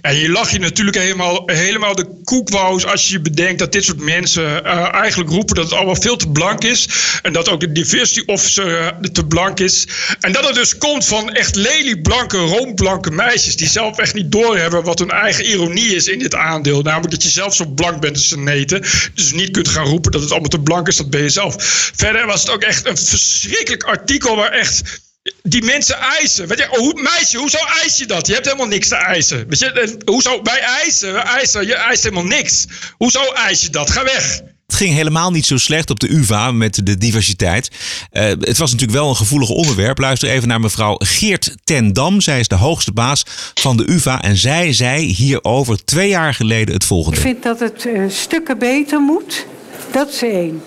En 0.01 0.17
je 0.17 0.29
lach 0.31 0.51
je 0.51 0.59
natuurlijk 0.59 0.97
helemaal, 0.97 1.43
helemaal 1.47 1.95
de 1.95 2.21
koekwous 2.25 2.87
als 2.87 3.09
je 3.09 3.21
bedenkt 3.21 3.59
dat 3.59 3.73
dit 3.73 3.85
soort 3.85 4.01
mensen 4.01 4.65
eigenlijk 4.93 5.31
roepen 5.31 5.55
dat 5.55 5.65
het 5.65 5.75
allemaal 5.75 5.97
veel 5.97 6.17
te 6.17 6.29
blank 6.29 6.65
is. 6.65 6.89
En 7.23 7.33
dat 7.33 7.49
ook 7.49 7.61
de 7.61 7.73
diversity 7.73 8.23
officer 8.27 8.95
te 9.13 9.27
blank 9.27 9.61
is. 9.61 9.87
En 10.21 10.33
dat 10.33 10.47
het 10.47 10.55
dus 10.55 10.79
komt 10.79 11.07
van 11.07 11.33
echt 11.33 11.55
lelieblanke, 11.55 12.37
roomblanke 12.37 13.11
meisjes. 13.11 13.57
Die 13.57 13.69
zelf 13.69 13.99
echt 13.99 14.15
niet 14.15 14.31
doorhebben 14.47 14.85
wat 14.85 14.99
hun 14.99 15.11
eigen 15.11 15.45
ironie 15.45 15.95
is 15.95 16.07
in 16.07 16.19
dit 16.19 16.35
aandeel. 16.35 16.83
Namelijk 16.83 17.11
dat 17.11 17.23
je 17.23 17.29
zelf 17.29 17.55
zo 17.55 17.65
blank 17.65 18.01
bent 18.01 18.17
als 18.17 18.31
een 18.31 18.45
neten. 18.45 18.81
Dus 19.15 19.33
niet 19.33 19.51
kunt 19.51 19.69
gaan 19.69 19.87
roepen 19.87 20.13
dat 20.13 20.21
het 20.21 20.31
allemaal 20.31 20.49
te 20.49 20.61
blank 20.61 20.89
is. 20.89 20.97
Dat 20.97 21.11
ben 21.11 21.23
je 21.23 21.29
zelf. 21.29 21.55
Verder 21.97 22.27
was 22.27 22.41
het 22.41 22.51
ook 22.51 22.63
echt 22.63 22.87
een 22.87 22.97
verschrikkelijk 22.97 23.83
artikel 23.83 24.37
waar 24.37 24.53
echt 24.53 25.05
die 25.43 25.65
mensen 25.65 25.97
eisen. 25.97 26.47
Weet 26.49 26.59
je, 26.59 26.67
hoe, 26.71 27.03
meisje, 27.03 27.39
hoezo 27.39 27.59
eis 27.83 27.97
je 27.97 28.07
dat? 28.07 28.27
Je 28.27 28.33
hebt 28.33 28.47
helemaal 28.47 28.67
niks 28.67 28.89
te 28.89 28.97
eisen. 28.97 29.49
Weet 29.49 29.59
je, 29.59 29.99
hoezo, 30.05 30.43
wij 30.43 30.61
eisen, 30.61 31.13
wij 31.13 31.23
eisen, 31.23 31.67
je 31.67 31.75
eist 31.75 32.03
helemaal 32.03 32.25
niks. 32.25 32.67
Hoezo 32.97 33.33
eis 33.33 33.63
je 33.63 33.71
dat? 33.71 33.91
Ga 33.91 34.05
weg. 34.05 34.41
Het 34.67 34.77
ging 34.77 34.95
helemaal 34.95 35.31
niet 35.31 35.47
zo 35.47 35.57
slecht 35.57 35.91
op 35.91 36.01
de 36.01 36.13
UvA 36.13 36.53
met 36.53 36.87
de 36.87 36.99
diversiteit. 36.99 37.71
Uh, 38.13 38.23
het 38.23 38.59
was 38.59 38.71
natuurlijk 38.71 38.99
wel 38.99 39.09
een 39.09 39.17
gevoelig 39.17 39.49
onderwerp. 39.49 39.99
Luister 39.99 40.29
even 40.29 40.49
naar 40.49 40.61
mevrouw 40.61 40.95
Geert 40.99 41.55
ten 41.65 41.93
Dam. 41.93 42.21
Zij 42.21 42.41
is 42.41 42.49
de 42.49 42.55
hoogste 42.55 42.93
baas 42.93 43.23
van 43.55 43.77
de 43.77 43.91
UvA. 43.91 44.23
En 44.23 44.37
zij 44.37 44.73
zei 44.73 45.15
hierover 45.15 45.85
twee 45.85 46.09
jaar 46.09 46.35
geleden 46.35 46.75
het 46.75 46.85
volgende. 46.85 47.17
Ik 47.17 47.23
vind 47.23 47.43
dat 47.43 47.61
het 47.61 47.85
uh, 47.87 48.11
stukken 48.11 48.59
beter 48.59 49.01
moet. 49.01 49.47
Dat 49.93 50.09
is 50.09 50.23
één. 50.23 50.63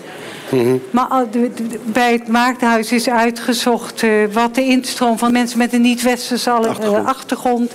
Maar 0.90 1.26
bij 1.84 2.12
het 2.12 2.28
Maagdhuis 2.28 2.92
is 2.92 3.08
uitgezocht 3.08 4.02
uh, 4.02 4.32
wat 4.32 4.54
de 4.54 4.64
instroom 4.64 5.18
van 5.18 5.32
mensen 5.32 5.58
met 5.58 5.72
een 5.72 5.80
niet-westerse 5.80 6.50
achtergrond. 6.50 7.06
achtergrond. 7.06 7.72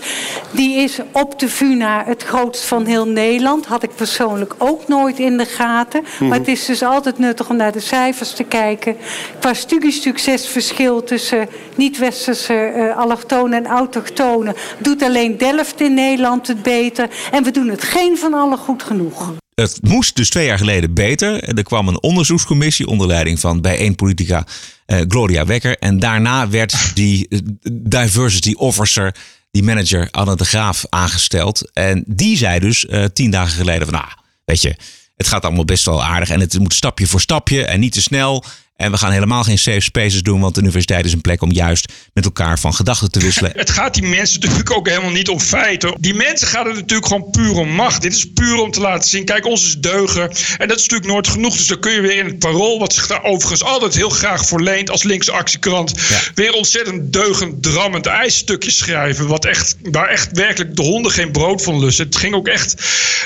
Die 0.51 0.75
is 0.75 0.99
op 1.11 1.39
de 1.39 1.49
VUNA 1.49 2.03
het 2.05 2.23
grootst 2.23 2.65
van 2.65 2.85
heel 2.85 3.07
Nederland. 3.07 3.65
Had 3.65 3.83
ik 3.83 3.95
persoonlijk 3.95 4.53
ook 4.57 4.87
nooit 4.87 5.19
in 5.19 5.37
de 5.37 5.45
gaten. 5.45 6.03
Maar 6.19 6.37
het 6.37 6.47
is 6.47 6.65
dus 6.65 6.83
altijd 6.83 7.17
nuttig 7.17 7.49
om 7.49 7.55
naar 7.55 7.71
de 7.71 7.79
cijfers 7.79 8.33
te 8.33 8.43
kijken. 8.43 8.97
Qua 9.39 9.53
studiesuccesverschil 9.53 11.03
tussen 11.03 11.49
niet-westerse 11.75 12.73
uh, 12.75 12.97
allochtonen 12.97 13.65
en 13.65 13.71
autochtonen... 13.71 14.55
doet 14.77 15.03
alleen 15.03 15.37
Delft 15.37 15.81
in 15.81 15.93
Nederland 15.93 16.47
het 16.47 16.63
beter. 16.63 17.09
En 17.31 17.43
we 17.43 17.51
doen 17.51 17.67
het 17.67 17.83
geen 17.83 18.17
van 18.17 18.33
allen 18.33 18.57
goed 18.57 18.83
genoeg. 18.83 19.33
Het 19.55 19.79
moest 19.81 20.15
dus 20.15 20.29
twee 20.29 20.45
jaar 20.45 20.57
geleden 20.57 20.93
beter. 20.93 21.43
Er 21.43 21.63
kwam 21.63 21.87
een 21.87 22.01
onderzoekscommissie 22.01 22.87
onder 22.87 23.07
leiding 23.07 23.39
van 23.39 23.61
bijeenpolitica 23.61 24.45
uh, 24.87 25.01
Gloria 25.07 25.45
Wekker. 25.45 25.77
En 25.77 25.99
daarna 25.99 26.49
werd 26.49 26.91
die 26.93 27.25
uh, 27.29 27.39
diversity 27.71 28.53
officer, 28.53 29.15
die 29.51 29.63
manager 29.63 30.07
Anne 30.11 30.35
de 30.35 30.45
Graaf, 30.45 30.85
aangesteld. 30.89 31.71
En 31.73 32.03
die 32.07 32.37
zei 32.37 32.59
dus 32.59 32.83
uh, 32.83 33.05
tien 33.05 33.31
dagen 33.31 33.57
geleden 33.57 33.87
van, 33.87 33.93
nou, 33.93 34.07
weet 34.45 34.61
je, 34.61 34.75
het 35.17 35.27
gaat 35.27 35.45
allemaal 35.45 35.65
best 35.65 35.85
wel 35.85 36.03
aardig. 36.03 36.29
En 36.29 36.39
het 36.39 36.59
moet 36.59 36.73
stapje 36.73 37.07
voor 37.07 37.21
stapje 37.21 37.65
en 37.65 37.79
niet 37.79 37.93
te 37.93 38.01
snel. 38.01 38.43
En 38.75 38.91
we 38.91 38.97
gaan 38.97 39.11
helemaal 39.11 39.43
geen 39.43 39.57
safe 39.57 39.79
spaces 39.79 40.21
doen, 40.21 40.39
want 40.39 40.55
de 40.55 40.61
universiteit 40.61 41.05
is 41.05 41.13
een 41.13 41.21
plek 41.21 41.41
om 41.41 41.51
juist 41.51 41.93
met 42.13 42.25
elkaar 42.25 42.59
van 42.59 42.73
gedachten 42.73 43.11
te 43.11 43.19
wisselen. 43.19 43.51
Het 43.55 43.69
gaat 43.69 43.93
die 43.93 44.03
mensen 44.03 44.39
natuurlijk 44.39 44.71
ook 44.71 44.87
helemaal 44.87 45.11
niet 45.11 45.29
om 45.29 45.39
feiten. 45.39 45.95
Die 45.99 46.13
mensen 46.13 46.47
gaan 46.47 46.65
het 46.65 46.75
natuurlijk 46.75 47.07
gewoon 47.07 47.29
puur 47.29 47.55
om 47.55 47.69
macht. 47.69 48.01
Dit 48.01 48.13
is 48.13 48.31
puur 48.33 48.57
om 48.57 48.71
te 48.71 48.81
laten 48.81 49.09
zien, 49.09 49.25
kijk, 49.25 49.45
ons 49.45 49.65
is 49.65 49.77
deugen. 49.77 50.29
En 50.57 50.67
dat 50.67 50.77
is 50.77 50.83
natuurlijk 50.83 51.11
nooit 51.11 51.27
genoeg. 51.27 51.57
Dus 51.57 51.67
dan 51.67 51.79
kun 51.79 51.91
je 51.91 52.01
weer 52.01 52.17
in 52.17 52.25
het 52.25 52.39
parool, 52.39 52.79
wat 52.79 52.93
zich 52.93 53.07
daar 53.07 53.23
overigens 53.23 53.63
altijd 53.63 53.95
heel 53.95 54.09
graag 54.09 54.45
voor 54.45 54.61
leent 54.61 54.89
als 54.89 55.03
linkse 55.03 55.31
actiekrant, 55.31 55.93
ja. 56.09 56.19
weer 56.33 56.53
ontzettend 56.53 57.13
deugend, 57.13 57.63
drammend 57.63 58.05
ijsstukje 58.05 58.71
schrijven. 58.71 59.27
Wat 59.27 59.45
echt, 59.45 59.75
waar 59.81 60.07
echt 60.07 60.31
werkelijk 60.31 60.75
de 60.75 60.81
honden 60.81 61.11
geen 61.11 61.31
brood 61.31 61.63
van 61.63 61.79
lusten. 61.79 62.05
Het 62.05 62.15
ging 62.15 62.35
ook 62.35 62.47
echt, 62.47 62.75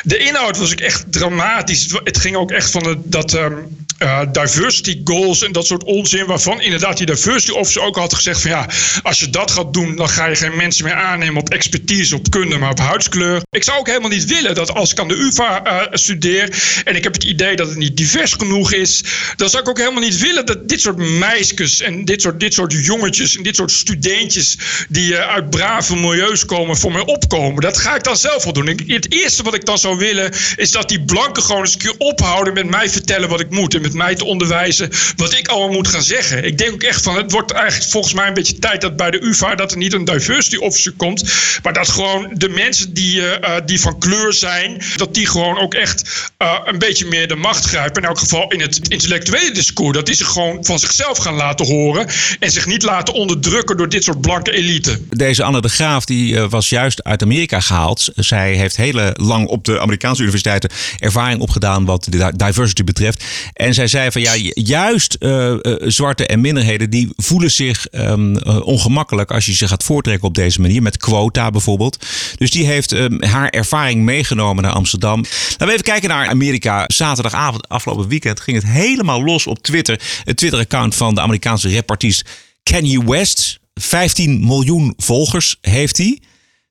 de 0.03 0.17
inhoud 0.17 0.57
was 0.57 0.71
ook 0.71 0.79
echt 0.79 1.11
dramatisch. 1.11 1.87
Het 2.03 2.17
ging 2.17 2.35
ook 2.35 2.51
echt 2.51 2.71
van 2.71 3.01
dat 3.05 3.33
um, 3.33 3.85
uh, 3.99 4.21
diversity 4.31 5.01
goals 5.03 5.38
en 5.41 5.51
dat 5.51 5.65
soort 5.65 5.83
onzin. 5.83 6.25
Waarvan 6.25 6.61
inderdaad 6.61 6.97
die 6.97 7.05
diversity 7.05 7.51
officer 7.51 7.81
ook 7.81 7.95
had 7.95 8.13
gezegd 8.13 8.41
van 8.41 8.51
ja, 8.51 8.69
als 9.03 9.19
je 9.19 9.29
dat 9.29 9.51
gaat 9.51 9.73
doen, 9.73 9.95
dan 9.95 10.09
ga 10.09 10.25
je 10.25 10.35
geen 10.35 10.55
mensen 10.55 10.83
meer 10.83 10.93
aannemen 10.93 11.41
op 11.41 11.49
expertise, 11.49 12.15
op 12.15 12.29
kunde, 12.29 12.57
maar 12.57 12.71
op 12.71 12.79
huidskleur. 12.79 13.41
Ik 13.51 13.63
zou 13.63 13.79
ook 13.79 13.87
helemaal 13.87 14.09
niet 14.09 14.25
willen 14.25 14.55
dat 14.55 14.73
als 14.73 14.91
ik 14.91 14.99
aan 14.99 15.07
de 15.07 15.15
UvA 15.15 15.61
uh, 15.65 15.87
studeer 15.91 16.81
en 16.83 16.95
ik 16.95 17.03
heb 17.03 17.13
het 17.13 17.23
idee 17.23 17.55
dat 17.55 17.67
het 17.67 17.77
niet 17.77 17.97
divers 17.97 18.33
genoeg 18.33 18.73
is, 18.73 19.03
dan 19.35 19.49
zou 19.49 19.63
ik 19.63 19.69
ook 19.69 19.77
helemaal 19.77 20.01
niet 20.01 20.17
willen 20.17 20.45
dat 20.45 20.69
dit 20.69 20.81
soort 20.81 20.97
meisjes 20.97 21.81
en 21.81 22.05
dit 22.05 22.21
soort, 22.21 22.39
dit 22.39 22.53
soort 22.53 22.73
jongetjes 22.85 23.37
en 23.37 23.43
dit 23.43 23.55
soort 23.55 23.71
studentjes 23.71 24.57
die 24.89 25.11
uh, 25.11 25.19
uit 25.19 25.49
brave 25.49 25.95
milieus 25.95 26.45
komen 26.45 26.77
voor 26.77 26.91
mij 26.91 27.05
opkomen. 27.05 27.61
Dat 27.61 27.77
ga 27.77 27.95
ik 27.95 28.03
dan 28.03 28.17
zelf 28.17 28.43
wel 28.43 28.53
doen. 28.53 28.67
Het 28.67 29.11
eerste 29.11 29.43
wat 29.43 29.53
ik 29.53 29.65
dan 29.65 29.77
zou 29.77 29.97
willen 29.97 30.33
is 30.55 30.71
dat 30.71 30.89
die 30.89 31.01
blanken 31.01 31.43
gewoon 31.43 31.61
eens 31.61 31.73
een 31.73 31.79
keer 31.79 31.95
ophouden 31.97 32.53
met 32.53 32.69
mij 32.69 32.89
vertellen 32.89 33.29
wat 33.29 33.39
ik 33.39 33.49
moet 33.49 33.75
en 33.75 33.81
met 33.81 33.93
mij 33.93 34.15
te 34.15 34.25
onderwijzen 34.25 34.89
wat 35.15 35.28
wat 35.29 35.39
ik 35.39 35.47
allemaal 35.47 35.75
moet 35.75 35.87
gaan 35.87 36.03
zeggen. 36.03 36.45
Ik 36.45 36.57
denk 36.57 36.73
ook 36.73 36.83
echt 36.83 37.03
van, 37.03 37.15
het 37.15 37.31
wordt 37.31 37.51
eigenlijk 37.51 37.91
volgens 37.91 38.13
mij 38.13 38.27
een 38.27 38.33
beetje 38.33 38.59
tijd 38.59 38.81
dat 38.81 38.95
bij 38.95 39.11
de 39.11 39.25
UvA 39.25 39.55
dat 39.55 39.71
er 39.71 39.77
niet 39.77 39.93
een 39.93 40.05
diversity 40.05 40.57
officer 40.57 40.91
komt, 40.97 41.23
maar 41.63 41.73
dat 41.73 41.89
gewoon 41.89 42.29
de 42.33 42.49
mensen 42.49 42.93
die, 42.93 43.21
uh, 43.21 43.35
die 43.65 43.79
van 43.79 43.99
kleur 43.99 44.33
zijn, 44.33 44.81
dat 44.95 45.13
die 45.13 45.27
gewoon 45.27 45.59
ook 45.59 45.73
echt 45.73 46.31
uh, 46.37 46.53
een 46.65 46.79
beetje 46.79 47.05
meer 47.05 47.27
de 47.27 47.35
macht 47.35 47.65
grijpen. 47.65 48.01
In 48.01 48.07
elk 48.07 48.19
geval 48.19 48.51
in 48.51 48.61
het 48.61 48.89
intellectuele 48.89 49.51
discours. 49.51 49.95
Dat 49.95 50.05
die 50.05 50.15
zich 50.15 50.27
gewoon 50.27 50.65
van 50.65 50.79
zichzelf 50.79 51.17
gaan 51.17 51.33
laten 51.33 51.65
horen 51.65 52.07
en 52.39 52.51
zich 52.51 52.65
niet 52.65 52.83
laten 52.83 53.13
onderdrukken 53.13 53.77
door 53.77 53.89
dit 53.89 54.03
soort 54.03 54.21
blanke 54.21 54.51
elite. 54.51 54.99
Deze 55.09 55.43
Anne 55.43 55.61
de 55.61 55.69
Graaf 55.69 56.05
die 56.05 56.39
was 56.39 56.69
juist 56.69 57.03
uit 57.03 57.21
Amerika 57.21 57.59
gehaald. 57.59 58.09
Zij 58.15 58.53
heeft 58.53 58.77
heel 58.77 59.11
lang 59.13 59.47
op 59.47 59.65
de 59.65 59.79
Amerikaanse 59.79 60.21
universiteiten 60.21 60.69
ervaring 60.99 61.41
opgedaan 61.41 61.85
wat 61.85 62.07
de 62.09 62.33
diversity 62.35 62.83
betreft. 62.83 63.23
En 63.53 63.73
zij 63.73 63.87
zei 63.87 64.11
van 64.11 64.21
ja, 64.21 64.51
juist 64.53 65.17
uh, 65.19 65.53
uh, 65.61 65.75
zwarte 65.79 66.25
en 66.25 66.41
minderheden 66.41 66.89
die 66.89 67.09
voelen 67.15 67.51
zich 67.51 67.87
um, 67.91 68.35
uh, 68.35 68.65
ongemakkelijk 68.65 69.31
als 69.31 69.45
je 69.45 69.53
ze 69.53 69.67
gaat 69.67 69.83
voortrekken 69.83 70.27
op 70.27 70.35
deze 70.35 70.61
manier. 70.61 70.81
Met 70.81 70.97
quota 70.97 71.51
bijvoorbeeld. 71.51 72.05
Dus 72.37 72.51
die 72.51 72.65
heeft 72.65 72.91
um, 72.91 73.23
haar 73.23 73.49
ervaring 73.49 74.01
meegenomen 74.01 74.63
naar 74.63 74.71
Amsterdam. 74.71 75.21
Laten 75.49 75.67
we 75.67 75.73
even 75.73 75.83
kijken 75.83 76.09
naar 76.09 76.27
Amerika. 76.27 76.83
Zaterdagavond, 76.87 77.67
afgelopen 77.67 78.07
weekend, 78.07 78.39
ging 78.39 78.57
het 78.61 78.71
helemaal 78.71 79.23
los 79.23 79.47
op 79.47 79.59
Twitter. 79.59 80.01
Het 80.23 80.37
Twitter-account 80.37 80.95
van 80.95 81.15
de 81.15 81.21
Amerikaanse 81.21 81.73
rapartiest 81.73 82.29
Kanye 82.63 83.03
West. 83.03 83.59
15 83.73 84.45
miljoen 84.45 84.93
volgers 84.97 85.57
heeft 85.61 85.97
hij. 85.97 86.19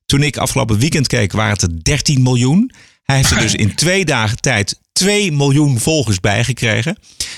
Toen 0.07 0.23
ik 0.23 0.37
afgelopen 0.37 0.79
weekend 0.79 1.07
keek, 1.07 1.33
waren 1.33 1.53
het 1.53 1.63
er 1.63 1.83
13 1.83 2.23
miljoen. 2.23 2.73
Hij 3.03 3.17
heeft 3.17 3.31
er 3.31 3.41
dus 3.41 3.55
in 3.55 3.75
twee 3.75 4.05
dagen 4.05 4.41
tijd 4.41 4.79
2 4.99 5.33
miljoen 5.33 5.79
volgers 5.79 6.21
bijgekregen. 6.21 6.97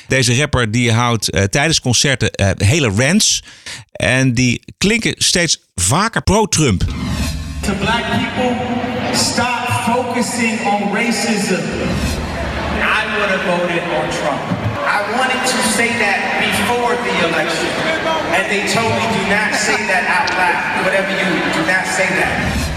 Deze 0.09 0.37
rapper 0.37 0.71
die 0.71 0.93
houdt 0.93 1.35
uh, 1.35 1.43
tijdens 1.43 1.81
concerten 1.81 2.31
uh, 2.35 2.51
hele 2.57 2.93
rants. 2.97 3.43
En 3.93 4.35
die 4.35 4.63
klinken 4.79 5.15
steeds 5.19 5.61
vaker 5.75 6.23
pro-Trump. 6.23 6.85
To 7.61 7.73
black 7.73 8.05
people, 8.11 8.57
stop 9.15 9.69
focusing 9.95 10.61
on 10.67 10.95
racism. 10.95 11.63
I 12.99 13.03
would 13.17 13.31
have 13.35 13.45
voted 13.45 13.83
on 13.99 14.07
Trump. 14.19 14.43
I 14.97 14.99
wanted 15.17 15.43
to 15.53 15.59
say 15.77 15.89
that 16.05 16.19
before 16.49 16.93
the 17.07 17.15
election. 17.29 17.71
And 18.37 18.45
they 18.53 18.63
told 18.75 18.93
me 18.99 19.05
do 19.19 19.23
not 19.37 19.55
say 19.67 19.79
that 19.93 20.05
out 20.19 20.31
loud. 20.41 20.85
Whatever 20.85 21.11
you 21.21 21.53
do 21.53 21.63
not 21.73 21.87
say 21.97 22.09
that. 22.21 22.70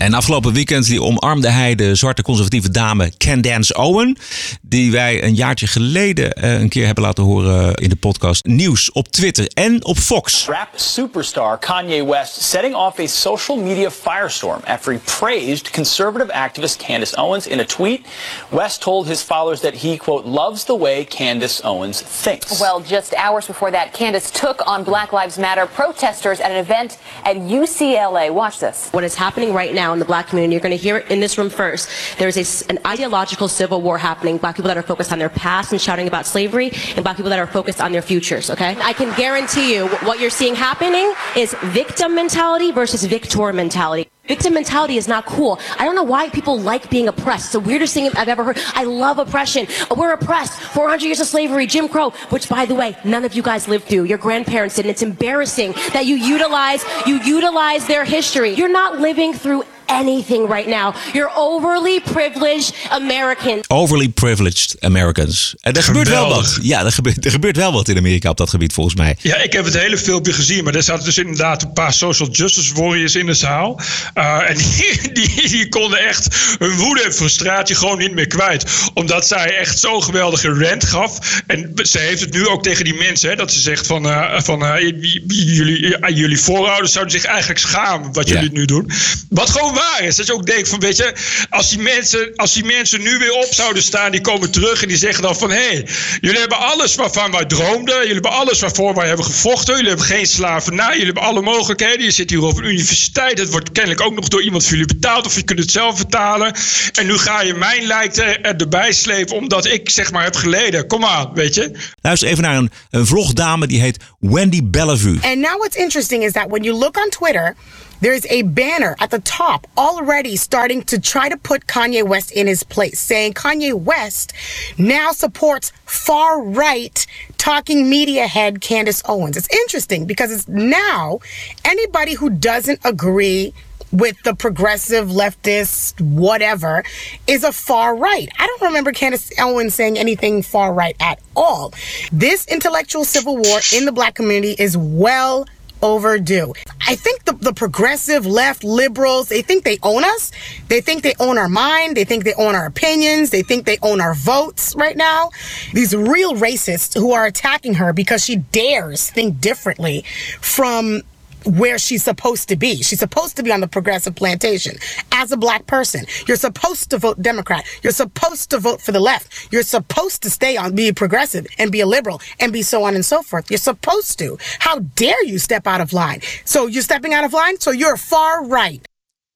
En 0.00 0.14
afgelopen 0.14 0.52
weekend 0.52 0.86
die 0.86 1.02
omarmde 1.02 1.50
hij 1.50 1.74
de 1.74 1.94
zwarte 1.94 2.22
conservatieve 2.22 2.70
dame 2.70 3.12
Candace 3.18 3.76
Owen. 3.76 4.16
Die 4.62 4.92
wij 4.92 5.24
een 5.24 5.34
jaartje 5.34 5.66
geleden 5.66 6.44
uh, 6.44 6.60
een 6.60 6.68
keer 6.68 6.86
hebben 6.86 7.04
laten 7.04 7.24
horen 7.24 7.74
in 7.74 7.88
de 7.88 7.96
podcast 7.96 8.44
Nieuws 8.44 8.92
op 8.92 9.08
Twitter 9.08 9.50
en 9.54 9.84
op 9.84 9.98
Fox. 9.98 10.46
Rap 10.46 10.68
superstar 10.74 11.58
Kanye 11.58 12.04
West 12.04 12.42
setting 12.42 12.74
off 12.74 12.98
a 12.98 13.06
social 13.06 13.58
media 13.58 13.90
firestorm 13.90 14.60
after 14.64 14.92
he 14.92 14.98
praised 15.18 15.70
conservative 15.70 16.32
activist 16.32 16.76
Candace 16.76 17.16
Owens 17.16 17.46
in 17.46 17.60
a 17.60 17.64
tweet. 17.64 18.06
West 18.48 18.80
told 18.80 19.06
his 19.06 19.22
followers 19.22 19.60
that 19.60 19.74
he, 19.74 19.96
quote, 19.96 20.26
loves 20.26 20.64
the 20.64 20.78
way 20.78 21.04
Candace 21.04 21.60
Owens 21.64 22.02
thinks. 22.22 22.60
Well, 22.60 22.80
just 22.80 23.14
hours 23.14 23.46
before 23.46 23.70
that, 23.70 23.92
Candace 23.92 24.30
took 24.30 24.62
on 24.66 24.84
Black 24.84 25.12
Lives 25.12 25.36
Matter 25.38 25.66
protesters 25.66 26.40
at 26.40 26.50
an 26.50 26.56
event 26.56 26.98
at 27.24 27.36
UCLA. 27.36 28.30
Watch 28.30 28.58
this. 28.58 28.88
What 28.92 29.04
is 29.04 29.14
happening 29.14 29.52
right 29.52 29.74
now 29.74 29.89
now 29.90 29.94
in 29.94 29.98
the 29.98 30.04
black 30.04 30.28
community. 30.28 30.54
You're 30.54 30.60
going 30.60 30.76
to 30.76 30.82
hear 30.82 30.98
it 30.98 31.10
in 31.10 31.20
this 31.20 31.36
room 31.36 31.50
first. 31.50 31.90
There's 32.18 32.36
a, 32.36 32.70
an 32.70 32.78
ideological 32.86 33.48
civil 33.48 33.82
war 33.82 33.98
happening. 33.98 34.38
Black 34.38 34.56
people 34.56 34.68
that 34.68 34.76
are 34.76 34.82
focused 34.82 35.12
on 35.12 35.18
their 35.18 35.28
past 35.28 35.72
and 35.72 35.80
shouting 35.80 36.06
about 36.06 36.26
slavery, 36.26 36.70
and 36.94 37.02
black 37.02 37.16
people 37.16 37.30
that 37.30 37.38
are 37.38 37.46
focused 37.46 37.80
on 37.80 37.92
their 37.92 38.02
futures, 38.02 38.50
okay? 38.50 38.76
I 38.80 38.92
can 38.92 39.16
guarantee 39.16 39.74
you 39.74 39.88
what 40.08 40.20
you're 40.20 40.30
seeing 40.30 40.54
happening 40.54 41.12
is 41.36 41.54
victim 41.64 42.14
mentality 42.14 42.70
versus 42.72 43.04
victor 43.04 43.52
mentality. 43.52 44.08
Victim 44.30 44.54
mentality 44.54 44.96
is 44.96 45.08
not 45.08 45.26
cool. 45.26 45.58
I 45.76 45.84
don't 45.84 45.96
know 45.96 46.04
why 46.04 46.28
people 46.28 46.56
like 46.56 46.88
being 46.88 47.08
oppressed. 47.08 47.46
It's 47.46 47.52
the 47.52 47.58
weirdest 47.58 47.94
thing 47.94 48.08
I've 48.16 48.28
ever 48.28 48.44
heard. 48.44 48.60
I 48.74 48.84
love 48.84 49.18
oppression. 49.18 49.66
Uh, 49.90 49.96
we're 49.96 50.12
oppressed. 50.12 50.52
400 50.52 51.04
years 51.04 51.18
of 51.18 51.26
slavery, 51.26 51.66
Jim 51.66 51.88
Crow, 51.88 52.10
which 52.28 52.48
by 52.48 52.64
the 52.64 52.76
way, 52.76 52.96
none 53.02 53.24
of 53.24 53.34
you 53.34 53.42
guys 53.42 53.66
lived 53.66 53.86
through. 53.86 54.04
Your 54.04 54.18
grandparents 54.18 54.76
did. 54.76 54.84
And 54.84 54.90
it's 54.90 55.02
embarrassing 55.02 55.72
that 55.92 56.06
you 56.06 56.14
utilize, 56.14 56.84
you 57.06 57.16
utilize 57.22 57.88
their 57.88 58.04
history. 58.04 58.50
You're 58.50 58.68
not 58.68 59.00
living 59.00 59.32
through 59.32 59.64
anything 59.90 60.46
right 60.52 60.68
now. 60.68 60.94
You're 61.12 61.30
overly 61.36 62.00
privileged 62.12 62.74
Americans. 62.90 63.68
Overly 63.68 64.08
privileged 64.08 64.76
Americans. 64.80 65.54
En 65.60 65.72
er 65.74 65.82
gebeurt 65.82 66.08
wel 66.08 66.28
wat. 66.28 66.58
Ja, 66.62 66.84
er 66.84 66.92
gebeurt, 66.92 67.24
er 67.24 67.30
gebeurt 67.30 67.56
wel 67.56 67.72
wat 67.72 67.88
in 67.88 67.96
Amerika 67.96 68.30
op 68.30 68.36
dat 68.36 68.50
gebied 68.50 68.72
volgens 68.72 68.96
mij. 68.96 69.16
Ja, 69.20 69.36
ik 69.36 69.52
heb 69.52 69.64
het 69.64 69.74
hele 69.78 69.98
filmpje 69.98 70.32
gezien, 70.32 70.64
maar 70.64 70.74
er 70.74 70.82
zaten 70.82 71.04
dus 71.04 71.18
inderdaad 71.18 71.62
een 71.62 71.72
paar 71.72 71.92
social 71.92 72.28
justice 72.30 72.74
warriors 72.74 73.14
in 73.14 73.26
de 73.26 73.34
zaal. 73.34 73.80
Uh, 74.14 74.50
en 74.50 74.56
die, 74.56 75.12
die, 75.12 75.48
die 75.48 75.68
konden 75.68 75.98
echt 75.98 76.28
hun 76.58 76.76
woede 76.76 77.02
en 77.02 77.12
frustratie 77.14 77.76
gewoon 77.76 77.98
niet 77.98 78.14
meer 78.14 78.26
kwijt. 78.26 78.64
Omdat 78.94 79.26
zij 79.26 79.56
echt 79.58 79.78
zo'n 79.78 80.02
geweldige 80.02 80.48
rant 80.48 80.84
gaf. 80.84 81.40
En 81.46 81.72
ze 81.82 81.98
heeft 81.98 82.20
het 82.20 82.32
nu 82.32 82.46
ook 82.46 82.62
tegen 82.62 82.84
die 82.84 82.94
mensen, 82.94 83.30
hè, 83.30 83.36
dat 83.36 83.52
ze 83.52 83.60
zegt 83.60 83.86
van, 83.86 84.06
uh, 84.06 84.40
van 84.40 84.62
uh, 84.64 84.80
jullie, 85.26 85.80
uh, 85.80 86.16
jullie 86.16 86.40
voorouders 86.40 86.92
zouden 86.92 87.12
zich 87.20 87.24
eigenlijk 87.24 87.60
schamen 87.60 88.12
wat 88.12 88.28
Ja. 88.28 88.34
jullie 88.34 88.52
nu 88.52 88.64
doen. 88.64 88.90
Wat 89.28 89.50
gewoon 89.50 89.74
waar 89.80 90.02
is. 90.06 90.16
Dat 90.16 90.26
je 90.26 90.34
ook 90.34 90.46
denkt 90.46 90.68
van, 90.68 90.80
weet 90.80 90.96
je, 90.96 91.12
als 91.50 91.70
die 91.70 91.78
mensen, 91.78 92.32
als 92.36 92.52
die 92.52 92.64
mensen 92.64 93.02
nu 93.02 93.18
weer 93.18 93.32
op 93.32 93.48
zouden 93.50 93.82
staan, 93.82 94.10
die 94.10 94.20
komen 94.20 94.50
terug 94.50 94.82
en 94.82 94.88
die 94.88 94.96
zeggen 94.96 95.22
dan 95.22 95.36
van, 95.36 95.50
hé, 95.50 95.68
hey, 95.68 95.86
jullie 96.20 96.38
hebben 96.38 96.58
alles 96.58 96.94
waarvan 96.94 97.30
wij 97.30 97.44
droomden. 97.44 97.96
Jullie 97.96 98.12
hebben 98.12 98.30
alles 98.30 98.60
waarvoor 98.60 98.94
wij 98.94 99.06
hebben 99.06 99.24
gevochten. 99.24 99.74
Jullie 99.74 99.88
hebben 99.88 100.06
geen 100.06 100.26
slavernij. 100.26 100.90
Jullie 100.90 101.04
hebben 101.04 101.22
alle 101.22 101.42
mogelijkheden. 101.42 102.04
Je 102.04 102.10
zit 102.10 102.30
hier 102.30 102.42
op 102.42 102.56
een 102.56 102.64
universiteit. 102.64 103.38
Het 103.38 103.50
wordt 103.50 103.72
kennelijk 103.72 104.00
ook 104.00 104.14
nog 104.14 104.28
door 104.28 104.42
iemand 104.42 104.62
voor 104.62 104.72
jullie 104.72 104.94
betaald 104.94 105.26
of 105.26 105.34
je 105.34 105.42
kunt 105.42 105.58
het 105.58 105.70
zelf 105.70 105.98
betalen. 105.98 106.54
En 106.92 107.06
nu 107.06 107.18
ga 107.18 107.42
je 107.42 107.54
mijn 107.54 107.86
lijk 107.86 108.16
er, 108.16 108.40
erbij 108.40 108.92
slepen 108.92 109.36
omdat 109.36 109.66
ik 109.66 109.90
zeg 109.90 110.12
maar 110.12 110.24
heb 110.24 110.36
geleden. 110.36 110.86
Kom 110.86 111.04
aan, 111.04 111.30
weet 111.34 111.54
je. 111.54 111.70
Luister 112.00 112.28
even 112.28 112.42
naar 112.42 112.56
een, 112.56 112.70
een 112.90 113.06
vlogdame 113.06 113.66
die 113.66 113.80
heet 113.80 114.04
Wendy 114.18 114.60
Bellevue. 114.64 115.18
And 115.22 115.36
now 115.36 115.58
what's 115.58 115.76
interesting 115.76 116.24
is 116.24 116.32
that 116.32 116.46
when 116.48 116.62
you 116.62 116.78
look 116.78 116.96
on 116.96 117.08
Twitter, 117.10 117.56
there's 118.00 118.26
a 118.26 118.42
banner 118.42 118.96
at 119.00 119.10
the 119.10 119.20
top 119.20 119.66
already 119.76 120.36
starting 120.36 120.82
to 120.84 121.00
try 121.00 121.28
to 121.28 121.36
put 121.36 121.66
Kanye 121.66 122.06
West 122.06 122.32
in 122.32 122.46
his 122.46 122.62
place, 122.62 122.98
saying 122.98 123.34
Kanye 123.34 123.74
West 123.74 124.32
now 124.78 125.12
supports 125.12 125.72
far 125.84 126.42
right 126.42 127.06
talking 127.38 127.88
media 127.88 128.26
head 128.26 128.60
Candace 128.60 129.02
Owens. 129.06 129.36
It's 129.36 129.52
interesting 129.54 130.06
because 130.06 130.32
it's 130.32 130.48
now 130.48 131.20
anybody 131.64 132.14
who 132.14 132.30
doesn't 132.30 132.80
agree 132.84 133.52
with 133.92 134.22
the 134.22 134.34
progressive 134.34 135.08
leftist 135.08 136.00
whatever 136.00 136.84
is 137.26 137.42
a 137.42 137.52
far 137.52 137.96
right. 137.96 138.28
I 138.38 138.46
don't 138.46 138.62
remember 138.62 138.92
Candace 138.92 139.32
Owens 139.38 139.74
saying 139.74 139.98
anything 139.98 140.42
far 140.42 140.72
right 140.72 140.96
at 141.00 141.18
all. 141.34 141.72
This 142.12 142.46
intellectual 142.46 143.04
civil 143.04 143.36
war 143.36 143.60
in 143.74 143.84
the 143.84 143.92
black 143.92 144.14
community 144.14 144.54
is 144.58 144.76
well 144.76 145.46
overdue. 145.82 146.52
I 146.86 146.96
think 146.96 147.24
the, 147.24 147.32
the 147.32 147.52
progressive 147.52 148.26
left 148.26 148.64
liberals, 148.64 149.28
they 149.28 149.42
think 149.42 149.64
they 149.64 149.78
own 149.82 150.04
us. 150.04 150.32
They 150.68 150.80
think 150.80 151.02
they 151.02 151.14
own 151.20 151.38
our 151.38 151.48
mind. 151.48 151.96
They 151.96 152.04
think 152.04 152.24
they 152.24 152.34
own 152.34 152.54
our 152.54 152.66
opinions. 152.66 153.30
They 153.30 153.42
think 153.42 153.66
they 153.66 153.78
own 153.82 154.00
our 154.00 154.14
votes 154.14 154.74
right 154.76 154.96
now. 154.96 155.30
These 155.72 155.94
real 155.94 156.34
racists 156.34 156.94
who 156.94 157.12
are 157.12 157.26
attacking 157.26 157.74
her 157.74 157.92
because 157.92 158.24
she 158.24 158.36
dares 158.36 159.10
think 159.10 159.40
differently 159.40 160.04
from 160.40 161.02
where 161.44 161.78
she's 161.78 162.04
supposed 162.04 162.48
to 162.48 162.56
be. 162.56 162.82
She's 162.82 163.00
supposed 163.00 163.36
to 163.36 163.42
be 163.42 163.52
on 163.52 163.60
the 163.60 163.68
progressive 163.68 164.14
plantation 164.14 164.76
as 165.12 165.32
a 165.32 165.36
black 165.36 165.66
person. 165.66 166.04
You're 166.26 166.36
supposed 166.36 166.90
to 166.90 166.98
vote 166.98 167.20
Democrat. 167.22 167.64
You're 167.82 167.92
supposed 167.92 168.50
to 168.50 168.58
vote 168.58 168.80
for 168.80 168.92
the 168.92 169.00
left. 169.00 169.52
You're 169.52 169.62
supposed 169.62 170.22
to 170.22 170.30
stay 170.30 170.56
on, 170.56 170.74
be 170.74 170.92
progressive 170.92 171.46
and 171.58 171.70
be 171.70 171.80
a 171.80 171.86
liberal 171.86 172.20
and 172.38 172.52
be 172.52 172.62
so 172.62 172.84
on 172.84 172.94
and 172.94 173.04
so 173.04 173.22
forth. 173.22 173.50
You're 173.50 173.58
supposed 173.58 174.18
to. 174.18 174.38
How 174.58 174.80
dare 174.80 175.24
you 175.24 175.38
step 175.38 175.66
out 175.66 175.80
of 175.80 175.92
line? 175.92 176.20
So 176.44 176.66
you're 176.66 176.82
stepping 176.82 177.14
out 177.14 177.24
of 177.24 177.32
line? 177.32 177.58
So 177.60 177.70
you're 177.70 177.96
far 177.96 178.44
right. 178.46 178.86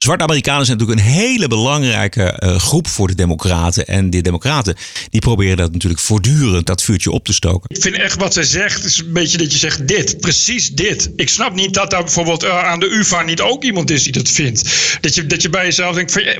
Zwarte 0.04 0.24
Amerikanen 0.24 0.66
zijn 0.66 0.78
natuurlijk 0.78 1.06
een 1.06 1.12
hele 1.14 1.48
belangrijke 1.48 2.22
eh, 2.22 2.56
groep 2.58 2.88
voor 2.88 3.06
de 3.08 3.14
Democraten. 3.14 3.86
En 3.86 4.10
die 4.10 4.22
Democraten 4.22 4.76
die 5.10 5.20
proberen 5.20 5.56
dat 5.56 5.72
natuurlijk 5.72 6.02
voortdurend 6.02 6.66
dat 6.66 6.82
vuurtje 6.82 7.10
op 7.10 7.24
te 7.24 7.32
stoken. 7.32 7.76
Ik 7.76 7.82
vind 7.82 7.96
echt 7.96 8.16
wat 8.18 8.32
zij 8.34 8.42
zegt, 8.42 8.84
is 8.84 8.98
een 8.98 9.12
beetje 9.12 9.38
dat 9.38 9.52
je 9.52 9.58
zegt 9.58 9.88
dit, 9.88 10.20
precies 10.20 10.70
dit. 10.70 11.10
Ik 11.16 11.28
snap 11.28 11.54
niet 11.54 11.74
dat 11.74 11.90
daar 11.90 12.02
bijvoorbeeld 12.02 12.42
eh, 12.42 12.64
aan 12.64 12.80
de 12.80 12.90
UvA 12.90 13.22
niet 13.22 13.40
ook 13.40 13.64
iemand 13.64 13.90
is 13.90 14.02
die 14.02 14.12
dat 14.12 14.28
vindt. 14.28 14.62
Dat 15.00 15.14
je, 15.14 15.26
dat 15.26 15.42
je 15.42 15.48
bij 15.50 15.64
jezelf 15.64 15.94
denkt 15.94 16.16
eh, 16.16 16.38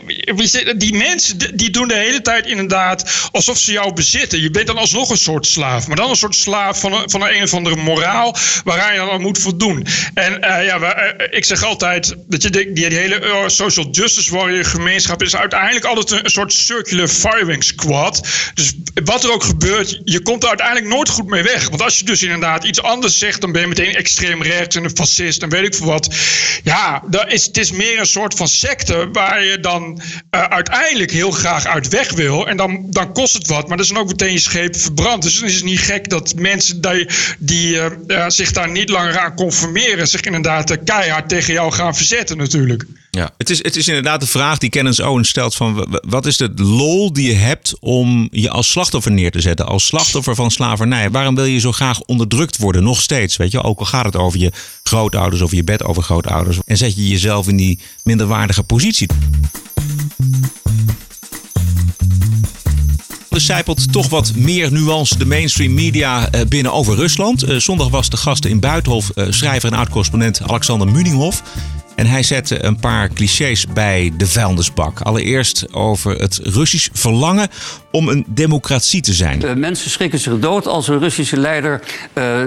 die 0.77 0.95
mensen 0.95 1.57
die- 1.57 1.71
doen 1.71 1.89
de 1.89 1.95
hele 1.97 2.21
tijd 2.23 2.47
inderdaad 2.47 3.29
alsof 3.33 3.59
ze 3.59 3.73
jou 3.73 3.93
bezitten. 3.93 4.41
Je 4.41 4.51
bent 4.51 4.67
dan 4.67 4.79
alsnog 4.79 5.11
een 5.11 5.19
soort 5.19 5.47
slaaf, 5.47 5.87
maar 5.87 5.97
dan 5.97 6.11
een 6.11 6.17
soort 6.17 6.35
slaaf 6.35 6.81
van 6.81 6.93
een, 6.93 7.11
van 7.11 7.23
een, 7.23 7.43
of 7.43 7.55
andere 7.55 7.77
moraal 7.77 8.37
waaraan 8.65 8.93
je 8.93 8.99
dan 9.11 9.21
moet 9.21 9.39
voldoen. 9.39 9.87
En 10.15 10.39
ja, 10.41 10.95
ik 11.31 11.45
zeg 11.45 11.63
altijd 11.63 12.15
dat 12.29 12.43
je 12.43 12.51
die, 12.51 12.73
die 12.73 12.87
hele 12.87 13.53
social 13.55 13.89
justice 13.91 14.35
warrior 14.35 14.65
gemeenschap 14.65 15.23
is 15.23 15.37
uiteindelijk 15.37 15.85
altijd 15.85 16.25
een, 16.25 16.31
soort 16.31 16.53
circular 16.53 17.09
firing 17.09 17.65
squad. 17.65 18.27
Dus 18.55 18.73
wat 19.05 19.25
er 19.25 19.33
ook 19.33 19.43
gebeurt, 19.43 20.01
je 20.05 20.21
komt 20.21 20.43
er 20.43 20.49
uiteindelijk 20.49 20.87
nooit 20.87 21.09
goed 21.09 21.27
mee 21.27 21.43
weg. 21.43 21.69
Want 21.69 21.83
als 21.83 21.99
je 21.99 22.05
dus 22.05 22.23
inderdaad 22.23 22.65
iets 22.65 22.83
anders 22.83 23.19
zegt, 23.19 23.41
dan 23.41 23.53
ben 23.53 23.61
je 23.61 23.67
meteen 23.67 23.95
extreem 23.95 24.43
rechts 24.43 24.77
en 24.77 24.85
een 24.85 24.97
fascist 24.97 25.43
en 25.43 25.49
weet 25.49 25.67
ik 25.67 25.75
veel 25.75 25.87
wat. 25.87 26.15
Ja, 26.63 27.03
dat 27.07 27.33
is, 27.33 27.45
het 27.45 27.59
is 27.59 27.71
meer 27.71 27.99
een 27.99 28.07
soort 28.07 28.35
van 28.35 28.49
secte 28.49 29.09
waar 29.13 29.45
je 29.45 29.61
dan 29.61 30.01
eh, 30.31 30.43
uiteindelijk 30.43 31.11
heel 31.11 31.31
graag 31.31 31.67
uit 31.67 31.89
weg 31.89 32.13
wil. 32.13 32.49
En 32.49 32.57
dan, 32.57 32.87
dan 32.91 33.13
kost 33.13 33.35
het 33.35 33.47
wat, 33.47 33.69
maar 33.69 33.77
dan 33.77 33.97
ook 33.97 34.09
meteen 34.09 34.33
je 34.33 34.39
scheep 34.39 34.77
verbrand. 34.77 35.23
Dus 35.23 35.39
dan 35.39 35.49
is 35.49 35.55
het 35.55 35.65
niet 35.65 35.81
gek 35.81 36.09
dat 36.09 36.35
mensen 36.35 36.81
die, 36.81 37.09
die 37.39 37.81
eh, 37.81 37.87
eh, 38.07 38.25
zich 38.29 38.53
daar 38.53 38.71
niet 38.71 38.89
langer 38.89 39.19
aan 39.19 39.35
conformeren, 39.35 40.09
zich 40.09 40.21
inderdaad 40.21 40.85
keihard 40.85 41.29
tegen 41.29 41.53
jou 41.53 41.73
gaan 41.73 41.97
verzetten 41.97 42.37
natuurlijk. 42.37 42.85
Ja. 43.15 43.31
Het, 43.39 43.51
is, 43.51 43.63
het 43.63 43.77
is 43.77 43.89
inderdaad 43.89 44.21
de 44.21 44.27
vraag 44.27 44.59
die 44.59 44.71
Kenneth 44.71 45.01
Owens 45.01 45.29
stelt 45.29 45.55
van 45.55 45.99
wat 46.07 46.27
is 46.27 46.37
de 46.37 46.53
lol 46.57 47.13
die 47.13 47.29
je 47.29 47.35
hebt 47.35 47.75
om 47.81 48.29
je 48.31 48.51
als 48.51 48.71
slachtoffer 48.71 49.13
neer 49.13 49.31
te 49.31 49.41
zetten, 49.41 49.67
als 49.67 49.87
slachtoffer 49.87 50.35
van 50.35 50.51
slavernij? 50.51 51.11
Waarom 51.11 51.35
wil 51.35 51.45
je 51.45 51.59
zo 51.59 51.73
graag 51.73 52.01
onderdrukt 52.01 52.57
worden, 52.57 52.83
nog 52.83 53.01
steeds? 53.01 53.37
Weet 53.37 53.51
je, 53.51 53.63
ook 53.63 53.79
al 53.79 53.85
gaat 53.85 54.05
het 54.05 54.17
over 54.17 54.39
je 54.39 54.53
grootouders 54.83 55.43
of 55.43 55.51
je 55.51 55.65
bedovergrootouders 55.65 56.59
en 56.65 56.77
zet 56.77 56.97
je 56.97 57.09
jezelf 57.09 57.49
in 57.49 57.57
die 57.57 57.79
minderwaardige 58.03 58.63
positie. 58.63 59.09
Er 63.35 63.41
zijpelt 63.41 63.93
toch 63.93 64.09
wat 64.09 64.33
meer 64.35 64.73
nuance 64.73 65.19
de 65.19 65.27
mainstream 65.27 65.75
media 65.75 66.31
eh, 66.31 66.41
binnen 66.49 66.73
over 66.73 66.97
Rusland. 66.97 67.43
Eh, 67.43 67.57
Zondag 67.57 67.89
was 67.89 68.11
de 68.11 68.17
gast 68.17 68.45
in 68.45 68.61
Buitenhof 68.61 69.11
eh, 69.11 69.27
schrijver 69.31 69.73
en 69.73 69.79
oud-correspondent 69.79 70.43
Alexander 70.43 70.89
Muninghoff. 70.89 71.43
En 71.95 72.07
hij 72.07 72.23
zette 72.23 72.65
een 72.65 72.77
paar 72.77 73.09
clichés 73.09 73.67
bij 73.67 74.13
de 74.17 74.27
vuilnisbak. 74.27 75.01
Allereerst 75.01 75.73
over 75.73 76.17
het 76.17 76.41
Russisch 76.43 76.89
verlangen 76.93 77.49
om 77.91 78.09
een 78.09 78.25
democratie 78.29 79.01
te 79.01 79.13
zijn. 79.13 79.43
Eh, 79.43 79.55
mensen 79.55 79.91
schrikken 79.91 80.19
zich 80.19 80.39
dood 80.39 80.67
als 80.67 80.89
een 80.89 80.99
Russische 80.99 81.37
leider 81.37 81.81
eh, 82.13 82.41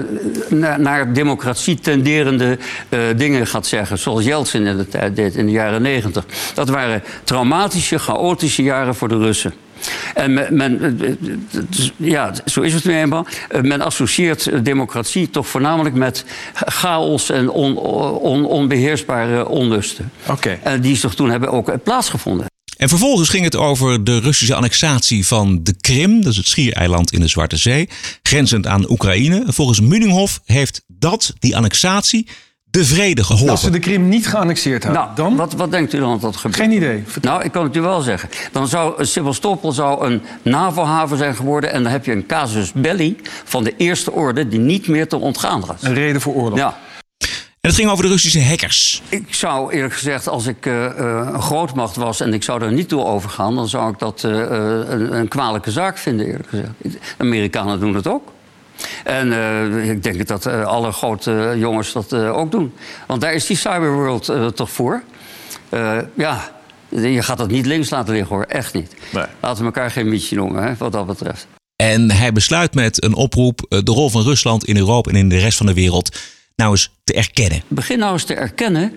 na- 0.48 0.76
naar 0.76 1.12
democratie 1.12 1.78
tenderende 1.80 2.58
eh, 2.88 3.00
dingen 3.16 3.46
gaat 3.46 3.66
zeggen. 3.66 3.98
Zoals 3.98 4.24
Yeltsin 4.24 4.66
in 4.66 4.76
de 4.76 5.12
deed 5.14 5.34
in 5.34 5.46
de 5.46 5.52
jaren 5.52 5.82
negentig. 5.82 6.24
Dat 6.54 6.68
waren 6.68 7.02
traumatische, 7.24 7.98
chaotische 7.98 8.62
jaren 8.62 8.94
voor 8.94 9.08
de 9.08 9.18
Russen. 9.18 9.54
En 10.14 10.32
men, 10.34 10.56
men, 10.56 11.00
eh, 11.00 11.08
eh, 11.10 11.16
dus, 11.68 11.92
ja, 11.96 12.32
zo 12.46 12.60
is 12.60 12.74
het 12.74 12.84
nu 12.84 12.94
eenmaal. 12.96 13.26
Eh, 13.48 13.60
Men 13.60 13.80
associeert 13.80 14.46
eh, 14.46 14.58
democratie 14.62 15.30
toch 15.30 15.48
voornamelijk 15.48 15.94
met 15.94 16.24
chaos 16.54 17.30
en 17.30 17.50
on, 17.50 17.76
on- 17.76 18.44
onbeheersbare 18.44 19.48
onlusten. 19.48 20.12
Oké. 20.26 20.58
En 20.62 20.80
die 20.80 20.96
zich 20.96 21.14
toen 21.14 21.30
hebben 21.30 21.50
ook 21.50 21.68
eh, 21.68 21.74
plaatsgevonden. 21.84 22.46
En 22.76 22.88
vervolgens 22.88 23.28
ging 23.28 23.44
het 23.44 23.56
over 23.56 24.04
de 24.04 24.18
Russische 24.20 24.54
annexatie 24.54 25.26
van 25.26 25.60
de 25.62 25.74
Krim, 25.80 26.20
dat 26.22 26.30
is 26.32 26.36
het 26.36 26.46
schiereiland 26.48 27.12
in 27.12 27.20
de 27.20 27.28
Zwarte 27.28 27.56
Zee, 27.56 27.88
grenzend 28.22 28.66
aan 28.66 28.90
Oekraïne. 28.90 29.42
Volgens 29.46 29.80
Muninghoff 29.80 30.40
heeft 30.44 30.82
dat, 30.86 31.34
die 31.38 31.56
annexatie, 31.56 32.26
de 32.78 32.84
vrede 32.84 33.24
geholpen. 33.24 33.50
Als 33.50 33.60
ze 33.60 33.70
de 33.70 33.78
Krim 33.78 34.08
niet 34.08 34.28
geannexeerd 34.28 34.84
hadden, 34.84 35.02
Nou, 35.02 35.14
dan? 35.16 35.36
Wat, 35.36 35.52
wat 35.52 35.70
denkt 35.70 35.92
u 35.92 35.98
dan 35.98 36.10
dat 36.10 36.20
dat 36.20 36.36
gebeurt? 36.36 36.56
Geen 36.56 36.72
idee. 36.72 37.04
Nou, 37.20 37.44
ik 37.44 37.52
kan 37.52 37.64
het 37.64 37.76
u 37.76 37.80
wel 37.80 38.00
zeggen. 38.00 38.28
Dan 38.52 38.68
zou 38.68 39.04
Sebastopol 39.04 39.72
zou 39.72 40.06
een 40.06 40.22
NAVO-haven 40.42 41.16
zijn 41.16 41.36
geworden... 41.36 41.72
en 41.72 41.82
dan 41.82 41.92
heb 41.92 42.04
je 42.04 42.12
een 42.12 42.26
casus 42.26 42.72
belli 42.72 43.16
van 43.44 43.64
de 43.64 43.74
eerste 43.76 44.12
orde... 44.12 44.48
die 44.48 44.58
niet 44.58 44.88
meer 44.88 45.08
te 45.08 45.16
ontgaan 45.16 45.64
was. 45.66 45.82
Een 45.82 45.94
reden 45.94 46.20
voor 46.20 46.34
oorlog. 46.34 46.58
Ja. 46.58 46.76
En 47.60 47.68
het 47.68 47.74
ging 47.74 47.90
over 47.90 48.04
de 48.04 48.10
Russische 48.10 48.42
hackers. 48.42 49.02
Ik 49.08 49.34
zou 49.34 49.72
eerlijk 49.72 49.94
gezegd, 49.94 50.28
als 50.28 50.46
ik 50.46 50.66
uh, 50.66 50.84
een 50.94 51.42
grootmacht 51.42 51.96
was 51.96 52.20
en 52.20 52.34
ik 52.34 52.42
zou 52.42 52.62
er 52.62 52.72
niet 52.72 52.88
toe 52.88 53.04
overgaan, 53.04 53.54
dan 53.54 53.68
zou 53.68 53.92
ik 53.92 53.98
dat 53.98 54.22
uh, 54.26 54.32
een, 54.32 55.16
een, 55.16 55.28
kwalijke 55.28 55.70
zaak 55.70 55.98
vinden, 55.98 56.26
eerlijk 56.26 56.48
gezegd. 56.48 56.70
De 56.78 56.98
Amerikanen 57.16 57.80
doen 57.80 57.92
dat 57.92 58.06
ook. 58.06 58.32
En 59.04 59.28
uh, 59.28 59.90
ik 59.90 60.02
denk 60.02 60.26
dat 60.26 60.46
alle 60.46 60.92
grote 60.92 61.54
jongens 61.56 61.92
dat 61.92 62.12
ook 62.12 62.50
doen. 62.50 62.72
Want 63.06 63.20
daar 63.20 63.34
is 63.34 63.46
die 63.46 63.56
cyberworld 63.56 64.32
toch 64.54 64.70
voor. 64.70 65.02
ja, 66.14 66.50
je 66.88 67.22
gaat 67.22 67.38
dat 67.38 67.50
niet 67.50 67.66
links 67.66 67.90
laten 67.90 68.14
liggen 68.14 68.36
hoor, 68.36 68.44
echt 68.44 68.74
niet. 68.74 68.94
Nee. 69.12 69.24
Laten 69.40 69.58
we 69.58 69.64
elkaar 69.64 69.90
geen 69.90 70.08
mietje 70.08 70.36
noemen, 70.36 70.62
hè, 70.62 70.74
wat 70.78 70.92
dat 70.92 71.06
betreft. 71.06 71.46
En 71.76 72.10
hij 72.10 72.32
besluit 72.32 72.74
met 72.74 73.04
een 73.04 73.14
oproep 73.14 73.66
de 73.68 73.92
rol 73.92 74.10
van 74.10 74.22
Rusland 74.22 74.64
in 74.64 74.76
Europa 74.76 75.10
en 75.10 75.16
in 75.16 75.28
de 75.28 75.38
rest 75.38 75.56
van 75.56 75.66
de 75.66 75.74
wereld 75.74 76.18
nou 76.56 76.70
eens 76.70 76.92
te 77.04 77.14
erkennen. 77.14 77.62
Begin 77.68 77.98
nou 77.98 78.12
eens 78.12 78.24
te 78.24 78.34
erkennen 78.34 78.92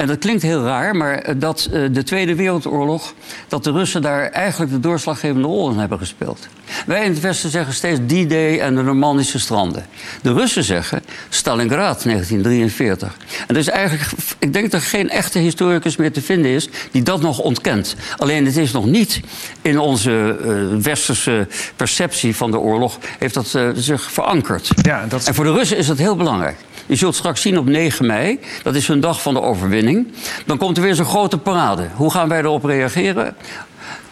en 0.00 0.06
dat 0.06 0.18
klinkt 0.18 0.42
heel 0.42 0.62
raar, 0.62 0.96
maar 0.96 1.14
eh, 1.14 1.34
dat 1.38 1.68
uh, 1.72 1.88
de 1.92 2.02
Tweede 2.02 2.34
Wereldoorlog, 2.34 3.14
dat 3.48 3.64
de 3.64 3.70
Russen 3.70 4.02
daar 4.02 4.30
eigenlijk 4.30 4.72
de 4.72 4.80
doorslaggevende 4.80 5.46
rol 5.46 5.70
in 5.70 5.78
hebben 5.78 5.98
gespeeld. 5.98 6.48
Wij 6.86 7.04
in 7.04 7.10
het 7.10 7.20
Westen 7.20 7.50
zeggen 7.50 7.74
steeds 7.74 8.00
D-Day 8.06 8.60
en 8.60 8.74
de 8.74 8.82
Normandische 8.82 9.38
stranden. 9.38 9.86
De 10.22 10.32
Russen 10.32 10.64
zeggen 10.64 11.02
Stalingrad 11.28 12.02
1943. 12.02 13.16
En 13.46 13.54
er 13.54 13.56
is 13.56 13.68
eigenlijk, 13.68 14.10
ik 14.38 14.52
denk 14.52 14.70
dat 14.70 14.80
er 14.80 14.86
geen 14.86 15.10
echte 15.10 15.38
historicus 15.38 15.96
meer 15.96 16.12
te 16.12 16.22
vinden 16.22 16.50
is 16.50 16.68
die 16.90 17.02
dat 17.02 17.20
nog 17.20 17.38
ontkent. 17.38 17.96
Alleen 18.16 18.46
het 18.46 18.56
is 18.56 18.72
nog 18.72 18.84
niet 18.84 19.20
in 19.62 19.78
onze 19.78 20.38
uh, 20.44 20.82
westerse 20.82 21.46
perceptie 21.76 22.36
van 22.36 22.50
de 22.50 22.58
oorlog, 22.58 22.98
heeft 23.18 23.34
dat 23.34 23.52
uh, 23.56 23.68
zich 23.74 24.12
verankerd. 24.12 24.70
Ja, 24.82 25.06
dat... 25.06 25.26
En 25.26 25.34
voor 25.34 25.44
de 25.44 25.52
Russen 25.52 25.76
is 25.76 25.86
dat 25.86 25.98
heel 25.98 26.16
belangrijk. 26.16 26.56
Je 26.90 26.96
zult 26.96 27.14
straks 27.14 27.40
zien 27.40 27.58
op 27.58 27.66
9 27.66 28.06
mei, 28.06 28.38
dat 28.62 28.74
is 28.74 28.86
hun 28.86 29.00
dag 29.00 29.22
van 29.22 29.34
de 29.34 29.42
overwinning. 29.42 30.06
Dan 30.46 30.58
komt 30.58 30.76
er 30.76 30.82
weer 30.82 30.94
zo'n 30.94 31.04
grote 31.04 31.38
parade. 31.38 31.88
Hoe 31.94 32.10
gaan 32.10 32.28
wij 32.28 32.38
erop 32.38 32.64
reageren? 32.64 33.36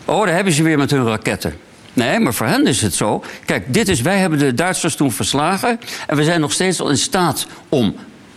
Oh, 0.04 0.24
daar 0.24 0.34
hebben 0.34 0.52
ze 0.52 0.62
weer 0.62 0.78
met 0.78 0.90
hun 0.90 1.06
raketten. 1.06 1.54
Nee, 1.92 2.18
maar 2.18 2.34
voor 2.34 2.46
hen 2.46 2.66
is 2.66 2.82
het 2.82 2.94
zo. 2.94 3.24
Kijk, 3.44 3.74
dit 3.74 3.88
is, 3.88 4.00
wij 4.00 4.18
hebben 4.18 4.38
de 4.38 4.54
Duitsers 4.54 4.94
toen 4.94 5.12
verslagen. 5.12 5.80
En 6.06 6.16
we 6.16 6.24
zijn 6.24 6.40
nog 6.40 6.52
steeds 6.52 6.80
al 6.80 6.90
in 6.90 6.98
staat 6.98 7.46
om, 7.68 7.94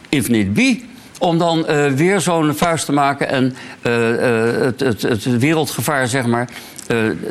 need 0.10 0.54
be, 0.54 0.82
om 1.20 1.38
dan 1.38 1.66
uh, 1.70 1.92
weer 1.92 2.20
zo'n 2.20 2.56
vuist 2.56 2.86
te 2.86 2.92
maken 2.92 3.30
en 3.30 3.56
uh, 3.82 4.10
uh, 4.10 4.62
het, 4.62 4.80
het, 4.80 5.02
het, 5.02 5.38
wereldgevaar, 5.38 6.08
zeg 6.08 6.26
maar, 6.26 6.50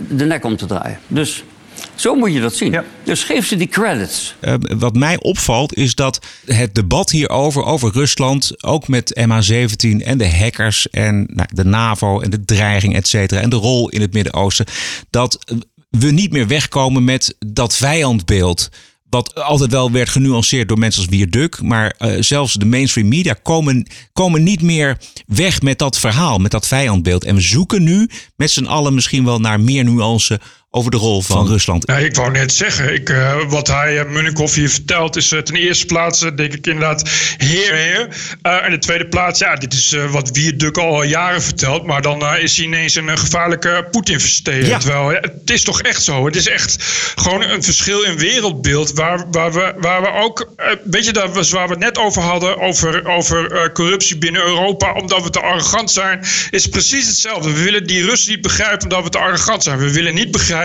de 0.09 0.25
nek 0.25 0.45
om 0.45 0.57
te 0.57 0.67
draaien. 0.67 0.99
Dus 1.07 1.45
zo 1.95 2.15
moet 2.15 2.33
je 2.33 2.41
dat 2.41 2.55
zien. 2.55 2.81
Dus 3.05 3.25
geef 3.25 3.47
ze 3.47 3.57
die 3.57 3.69
credits. 3.69 4.35
Uh, 4.41 4.55
wat 4.79 4.95
mij 4.95 5.21
opvalt 5.21 5.75
is 5.75 5.95
dat 5.95 6.27
het 6.45 6.75
debat 6.75 7.11
hierover, 7.11 7.65
over 7.65 7.93
Rusland, 7.93 8.65
ook 8.65 8.89
met 8.89 9.21
MH17 9.21 10.05
en 10.05 10.19
de 10.19 10.31
hackers 10.31 10.91
en 10.91 11.27
nou, 11.33 11.49
de 11.53 11.65
NAVO 11.65 12.21
en 12.21 12.31
de 12.31 12.45
dreiging, 12.45 12.95
et 12.95 13.09
cetera, 13.09 13.41
en 13.41 13.51
de 13.51 13.57
rol 13.57 13.89
in 13.89 14.01
het 14.01 14.13
Midden-Oosten, 14.13 14.67
dat 15.11 15.39
we 15.91 16.11
niet 16.11 16.33
meer 16.33 16.47
wegkomen 16.47 17.05
met 17.05 17.37
dat 17.47 17.77
vijandbeeld. 17.77 18.69
Wat 19.11 19.35
altijd 19.35 19.71
wel 19.71 19.91
werd 19.91 20.09
genuanceerd 20.09 20.69
door 20.69 20.79
mensen 20.79 21.01
als 21.01 21.11
Wierduk. 21.11 21.63
Maar 21.63 21.95
uh, 21.99 22.23
zelfs 22.23 22.55
de 22.55 22.65
mainstream 22.65 23.09
media 23.09 23.35
komen, 23.43 23.87
komen 24.13 24.43
niet 24.43 24.63
meer 24.63 24.99
weg 25.27 25.63
met 25.63 25.79
dat 25.79 25.99
verhaal, 25.99 26.39
met 26.39 26.51
dat 26.51 26.67
vijandbeeld. 26.67 27.25
En 27.25 27.35
we 27.35 27.41
zoeken 27.41 27.83
nu 27.83 28.11
met 28.37 28.51
z'n 28.51 28.65
allen 28.65 28.95
misschien 28.95 29.25
wel 29.25 29.39
naar 29.39 29.61
meer 29.61 29.85
nuance 29.85 30.41
over 30.73 30.91
de 30.91 30.97
rol 30.97 31.23
van, 31.23 31.47
Rusland. 31.47 31.87
Nou, 31.87 32.05
ik 32.05 32.15
wou 32.15 32.31
net 32.31 32.53
zeggen, 32.53 32.95
ik, 32.95 33.09
uh, 33.09 33.43
wat 33.49 33.67
hij, 33.67 34.07
uh, 34.07 34.49
hier 34.55 34.71
vertelt, 34.71 35.17
is 35.17 35.33
uh, 35.33 35.41
ten 35.41 35.55
eerste 35.55 35.87
plaats, 35.87 36.21
denk 36.21 36.53
ik 36.53 36.67
inderdaad, 36.67 37.11
heer, 37.37 37.75
heer. 37.75 38.09
en 38.43 38.71
de 38.71 38.79
tweede 38.79 39.09
plaats, 39.09 39.39
ja, 39.39 39.57
dit 39.57 39.73
is 39.73 39.97
wat 40.11 40.31
Wierduk 40.31 40.79
al 40.79 41.03
jaren 41.03 41.43
vertelt, 41.43 41.87
maar 41.87 42.03
dan 42.03 42.37
is 42.37 42.57
hij 42.57 42.67
ineens 42.67 42.95
een 42.95 43.19
gevaarlijke. 43.19 43.89
Ja. 44.43 44.79
Terwijl, 44.79 45.13
ja, 45.13 45.21
het 45.21 45.51
is 45.51 45.63
toch 45.63 45.83
echt 45.83 46.03
zo. 46.03 46.25
Het 46.25 46.37
is 46.37 46.49
echt 46.49 46.77
gewoon 47.15 47.43
een 47.43 47.63
verschil 47.63 48.03
in 48.03 48.19
wereldbeeld, 48.19 48.93
waar, 48.93 49.31
waar, 49.31 49.53
we, 49.53 49.75
waar 49.79 50.03
we 50.03 50.13
ook, 50.13 50.49
weet 50.85 51.05
je, 51.05 51.13
dat 51.13 51.35
was 51.35 51.51
waar 51.51 51.67
we 51.67 51.75
het 51.75 51.83
net 51.83 51.99
over 51.99 52.23
hadden, 52.23 52.61
over, 52.61 53.09
over 53.09 53.71
corruptie 53.73 54.19
binnen 54.19 54.43
Europa, 54.43 54.93
omdat 54.93 55.23
we 55.23 55.31
te 55.31 55.41
arrogant 55.41 55.91
zijn, 55.91 56.25
is 56.51 56.67
precies 56.67 57.07
hetzelfde. 57.07 57.53
We 57.53 57.63
willen 57.63 57.87
die 57.87 58.05
Russen 58.05 58.31
niet 58.31 58.43
begrijpen 58.43 58.83
omdat 58.83 59.03
we 59.03 59.11
te 59.11 59.19
arrogant 59.19 59.63
zijn. 59.63 59.79
We 59.79 59.93
willen 59.93 60.15
niet 60.15 60.31
begrijpen 60.31 60.60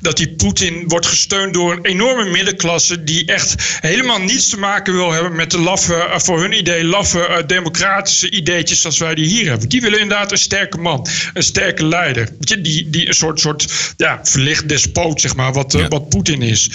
dat 0.00 0.16
die 0.16 0.28
Poetin 0.28 0.84
wordt 0.86 1.06
gesteund 1.06 1.54
door 1.54 1.72
een 1.72 1.84
enorme 1.84 2.30
middenklasse 2.30 3.04
die 3.04 3.26
echt 3.26 3.78
helemaal 3.80 4.20
niets 4.20 4.48
te 4.48 4.58
maken 4.58 4.92
wil 4.92 5.12
hebben 5.12 5.36
met 5.36 5.50
de 5.50 5.58
laffe, 5.58 5.94
eh, 5.94 6.18
voor 6.18 6.40
hun 6.40 6.58
idee, 6.58 6.84
laffe 6.84 7.28
uh, 7.28 7.36
democratische 7.46 8.30
ideetjes 8.30 8.80
zoals 8.80 8.98
wij 8.98 9.14
die 9.14 9.26
hier 9.26 9.48
hebben. 9.48 9.68
Die 9.68 9.80
willen 9.80 10.00
inderdaad 10.00 10.32
een 10.32 10.38
sterke 10.38 10.78
man, 10.78 11.06
een 11.34 11.42
sterke 11.42 11.84
leider. 11.84 12.28
Die, 12.38 12.90
die 12.90 13.06
een 13.06 13.14
soort, 13.14 13.40
soort 13.40 13.92
ja, 13.96 14.20
verlicht 14.22 14.68
despoot, 14.68 15.20
zeg 15.20 15.34
maar, 15.34 15.52
wat, 15.52 15.74
uh, 15.74 15.86
wat 15.88 16.08
Poetin 16.08 16.42
is. 16.42 16.70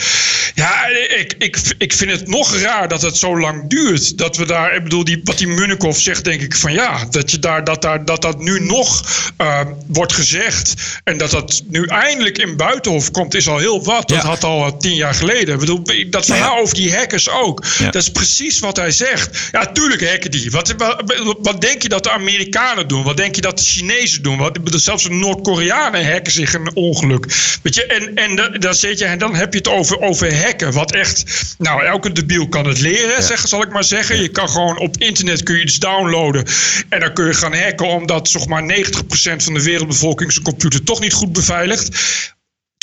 Ja, 0.56 0.86
ik, 1.18 1.36
ik, 1.38 1.58
ik 1.78 1.94
vind 1.94 2.12
het 2.12 2.28
nog 2.28 2.56
raar 2.56 2.88
dat 2.88 3.02
het 3.02 3.18
zo 3.18 3.40
lang 3.40 3.70
duurt. 3.70 4.18
Dat 4.18 4.38
we 4.38 4.46
daar, 4.46 4.76
ik 4.76 4.84
bedoel, 4.84 5.04
die, 5.04 5.22
wat 5.24 5.38
die 5.38 5.48
Munnikov 5.48 5.98
zegt, 5.98 6.24
denk 6.24 6.42
ik 6.42 6.56
van 6.56 6.74
ja, 6.74 7.06
dat, 7.10 7.32
je 7.32 7.40
daar, 7.40 7.64
dat, 7.64 7.82
daar, 7.82 8.06
dat 8.06 8.22
dat 8.22 8.40
nu 8.40 8.60
nog 8.60 9.04
uh, 9.42 9.60
wordt 9.88 10.14
gezegd. 10.14 10.74
En 11.04 11.18
dat 11.18 11.32
dat 11.32 11.64
nu 11.68 11.86
eindelijk 11.86 12.38
in 12.50 12.58
Buitenhof 12.58 13.12
komt, 13.12 13.34
is 13.34 13.48
al 13.48 13.58
heel 13.58 13.84
wat. 13.84 14.08
Dat 14.08 14.22
had 14.22 14.44
al 14.44 14.66
eh, 14.66 14.72
tien 14.78 14.96
jaar 14.96 15.14
geleden. 15.14 15.54
Ik 15.54 15.60
bedoel, 15.60 15.82
dat 16.10 16.26
verhaal 16.26 16.58
over 16.58 16.76
die 16.76 16.96
hackers 16.96 17.30
ook. 17.30 17.64
Dat 17.80 17.96
is 17.96 18.10
precies 18.10 18.60
wat 18.60 18.78
hij 18.78 18.92
zegt. 18.92 19.50
Ja, 19.52 19.66
tuurlijk 19.66 20.10
hacken 20.10 20.32
die. 20.32 20.52
Wat, 20.52 20.74
wat, 20.78 21.04
wat, 21.42 21.62
denk 21.62 21.82
je 21.82 21.90
dat 21.90 22.04
de 22.04 22.12
Amerikanen 22.12 22.88
doen? 22.88 23.04
Wat 23.04 23.18
denk 23.18 23.36
je 23.36 23.42
dat 23.42 23.58
de 23.58 23.64
Chinezen 23.64 24.24
doen? 24.24 24.38
Wat, 24.38 24.60
zelfs 24.64 25.04
de 25.04 25.10
Noord-Koreanen 25.10 26.12
hacken 26.12 26.34
zich 26.34 26.54
een 26.54 26.76
ongeluk. 26.76 27.26
Weet 27.62 27.76
je, 27.76 27.86
en, 27.86 28.16
en 28.16 28.60
dan, 28.60 28.74
zit 28.74 29.00
je, 29.00 29.06
en 29.06 29.18
dan 29.18 29.36
heb 29.36 29.54
je 29.54 29.58
het 29.58 29.68
over, 29.68 30.02
over 30.02 30.44
hacken. 30.44 30.74
Wat 30.74 30.92
echt, 30.92 31.24
nou, 31.58 31.86
elke 31.86 32.12
debiel 32.12 32.48
kan 32.48 32.66
het 32.66 32.80
leren, 32.80 33.24
zeg, 33.24 33.48
zal 33.48 33.62
ik 33.62 33.72
maar 33.72 33.84
zeggen. 33.84 34.22
Je 34.22 34.30
kan 34.30 34.50
gewoon 34.50 34.78
op 34.80 34.96
internet 34.98 35.44
kun 35.44 35.56
je 35.56 35.62
iets 35.62 35.80
downloaden. 35.80 36.46
En 36.90 37.00
dan 37.00 37.14
kun 37.14 37.26
je 37.26 37.34
gaan 37.34 37.56
hacken, 37.56 37.88
omdat 37.88 38.30
zeg 38.30 38.48
maar 38.48 38.64
90% 38.64 39.44
van 39.44 39.54
de 39.54 39.64
wereldbevolking 39.64 40.32
zijn 40.32 40.46
computer 40.46 40.84
toch 40.84 41.00
niet 41.00 41.14
goed 41.14 41.34
beveiligt. 41.34 41.90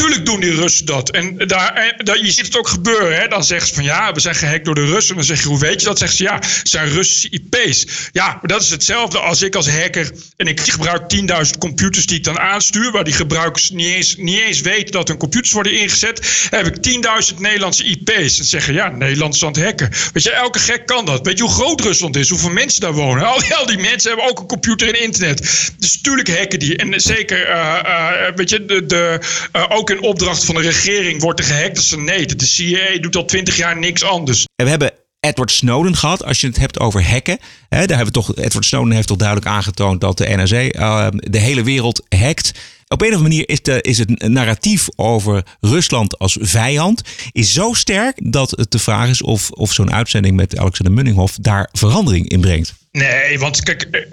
Tuurlijk 0.00 0.24
doen 0.24 0.40
die 0.40 0.54
Russen 0.54 0.86
dat. 0.86 1.10
En 1.10 1.38
daar, 1.38 1.94
daar, 1.96 2.18
je 2.24 2.30
ziet 2.30 2.46
het 2.46 2.56
ook 2.58 2.68
gebeuren. 2.68 3.20
Hè? 3.20 3.28
Dan 3.28 3.44
zeggen 3.44 3.68
ze 3.68 3.74
van 3.74 3.84
ja, 3.84 4.12
we 4.12 4.20
zijn 4.20 4.34
gehackt 4.34 4.64
door 4.64 4.74
de 4.74 4.86
Russen. 4.86 5.14
Dan 5.14 5.24
zeg 5.24 5.42
je, 5.42 5.48
hoe 5.48 5.58
weet 5.58 5.80
je 5.80 5.86
dat? 5.86 5.98
Zeggen 5.98 6.16
ze 6.16 6.22
ja, 6.22 6.34
het 6.34 6.60
zijn 6.62 6.88
Russische 6.88 7.30
IP's. 7.30 7.86
Ja, 8.12 8.26
maar 8.26 8.46
dat 8.46 8.62
is 8.62 8.70
hetzelfde 8.70 9.18
als 9.18 9.42
ik 9.42 9.54
als 9.54 9.68
hacker. 9.70 10.10
En 10.36 10.46
ik 10.46 10.60
gebruik 10.60 11.02
10.000 11.16 11.58
computers 11.58 12.06
die 12.06 12.16
ik 12.16 12.24
dan 12.24 12.38
aanstuur. 12.38 12.90
Waar 12.90 13.04
die 13.04 13.14
gebruikers 13.14 13.70
niet 13.70 13.86
eens, 13.86 14.16
niet 14.16 14.40
eens 14.40 14.60
weten 14.60 14.92
dat 14.92 15.08
hun 15.08 15.16
computers 15.16 15.52
worden 15.52 15.80
ingezet. 15.80 16.48
heb 16.50 16.66
ik 16.66 17.02
10.000 17.32 17.38
Nederlandse 17.38 17.84
IP's. 17.84 18.38
En 18.38 18.44
zeggen 18.44 18.74
ja, 18.74 18.88
Nederland 18.88 19.34
is 19.34 19.44
aan 19.44 19.52
het 19.52 19.64
hacken. 19.64 19.90
Weet 20.12 20.22
je, 20.22 20.30
elke 20.30 20.58
gek 20.58 20.86
kan 20.86 21.04
dat. 21.04 21.26
Weet 21.26 21.38
je 21.38 21.44
hoe 21.44 21.52
groot 21.52 21.80
Rusland 21.80 22.16
is? 22.16 22.28
Hoeveel 22.28 22.50
mensen 22.50 22.80
daar 22.80 22.92
wonen? 22.92 23.26
Al 23.26 23.66
die, 23.66 23.78
mensen 23.78 24.10
hebben 24.10 24.28
ook 24.28 24.38
een 24.38 24.46
computer 24.46 24.88
en 24.88 25.02
internet. 25.02 25.70
Dus 25.78 26.00
tuurlijk 26.00 26.36
hacken 26.38 26.58
die. 26.58 26.76
En 26.76 27.00
zeker, 27.00 27.48
uh, 27.48 27.78
uh, 27.84 28.10
weet 28.34 28.50
je, 28.50 28.64
de, 28.64 28.86
de, 28.86 29.20
ook 29.68 29.89
in 29.90 30.02
opdracht 30.02 30.44
van 30.44 30.54
de 30.54 30.60
regering 30.60 31.22
wordt 31.22 31.38
er 31.38 31.44
gehackt. 31.44 31.90
Dat 31.90 31.98
nee, 31.98 32.26
de 32.26 32.46
CIA 32.46 32.98
doet 33.00 33.16
al 33.16 33.24
twintig 33.24 33.56
jaar 33.56 33.78
niks 33.78 34.04
anders. 34.04 34.44
En 34.56 34.64
we 34.64 34.70
hebben 34.70 34.92
Edward 35.20 35.50
Snowden 35.50 35.96
gehad. 35.96 36.24
Als 36.24 36.40
je 36.40 36.46
het 36.46 36.58
hebt 36.58 36.80
over 36.80 37.08
hacken. 37.08 37.38
Hè, 37.68 37.86
daar 37.86 37.96
hebben 37.96 38.14
we 38.14 38.20
toch, 38.20 38.36
Edward 38.36 38.64
Snowden 38.64 38.94
heeft 38.94 39.08
toch 39.08 39.16
duidelijk 39.16 39.48
aangetoond 39.48 40.00
dat 40.00 40.18
de 40.18 40.28
NRC 40.28 40.76
uh, 40.76 41.06
de 41.10 41.38
hele 41.38 41.62
wereld 41.62 42.02
hackt. 42.08 42.52
Op 42.88 43.00
een 43.00 43.08
of 43.08 43.14
andere 43.14 43.30
manier 43.30 43.48
is, 43.48 43.62
de, 43.62 43.80
is 43.82 43.98
het 43.98 44.28
narratief 44.28 44.88
over 44.96 45.44
Rusland 45.60 46.18
als 46.18 46.36
vijand 46.40 47.02
is 47.32 47.52
zo 47.52 47.72
sterk 47.72 48.32
dat 48.32 48.50
het 48.50 48.70
de 48.70 48.78
vraag 48.78 49.08
is 49.08 49.22
of, 49.22 49.50
of 49.50 49.72
zo'n 49.72 49.92
uitzending 49.92 50.36
met 50.36 50.58
Alexander 50.58 50.94
Munninghoff 50.94 51.36
daar 51.40 51.68
verandering 51.72 52.28
in 52.28 52.40
brengt. 52.40 52.74
Nee, 52.92 53.38
want 53.38 53.62
kijk, 53.62 54.08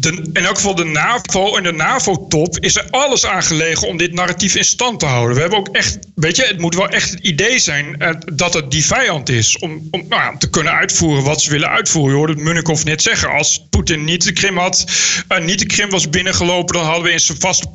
de, 0.00 0.30
in 0.32 0.44
elk 0.44 0.56
geval 0.56 0.74
de 0.74 0.84
NAVO 0.84 1.56
en 1.56 1.62
de 1.62 1.72
NAVO-top 1.72 2.58
is 2.58 2.76
er 2.76 2.86
alles 2.90 3.26
aan 3.26 3.42
gelegen 3.42 3.88
om 3.88 3.96
dit 3.96 4.12
narratief 4.12 4.54
in 4.54 4.64
stand 4.64 5.00
te 5.00 5.06
houden. 5.06 5.34
We 5.34 5.40
hebben 5.40 5.58
ook 5.58 5.68
echt, 5.68 5.98
weet 6.14 6.36
je, 6.36 6.42
het 6.42 6.58
moet 6.58 6.74
wel 6.74 6.88
echt 6.88 7.10
het 7.10 7.20
idee 7.20 7.58
zijn 7.58 7.96
uh, 7.98 8.10
dat 8.34 8.54
het 8.54 8.70
die 8.70 8.84
vijand 8.84 9.28
is. 9.28 9.58
Om, 9.58 9.88
om 9.90 10.04
nou 10.08 10.22
ja, 10.22 10.36
te 10.36 10.50
kunnen 10.50 10.72
uitvoeren 10.72 11.24
wat 11.24 11.42
ze 11.42 11.50
willen 11.50 11.68
uitvoeren. 11.68 12.10
Je 12.10 12.16
hoorde 12.16 12.32
het 12.32 12.42
Munnikov 12.42 12.82
net 12.82 13.02
zeggen. 13.02 13.28
Als 13.28 13.66
Poetin 13.70 14.04
niet 14.04 14.24
de 14.24 14.32
Krim 14.32 14.58
had, 14.58 14.84
uh, 15.28 15.38
niet 15.38 15.58
de 15.58 15.66
Krim 15.66 15.90
was 15.90 16.10
binnengelopen, 16.10 16.74
dan 16.74 16.84
hadden 16.84 17.02
we 17.02 17.12
in 17.12 17.20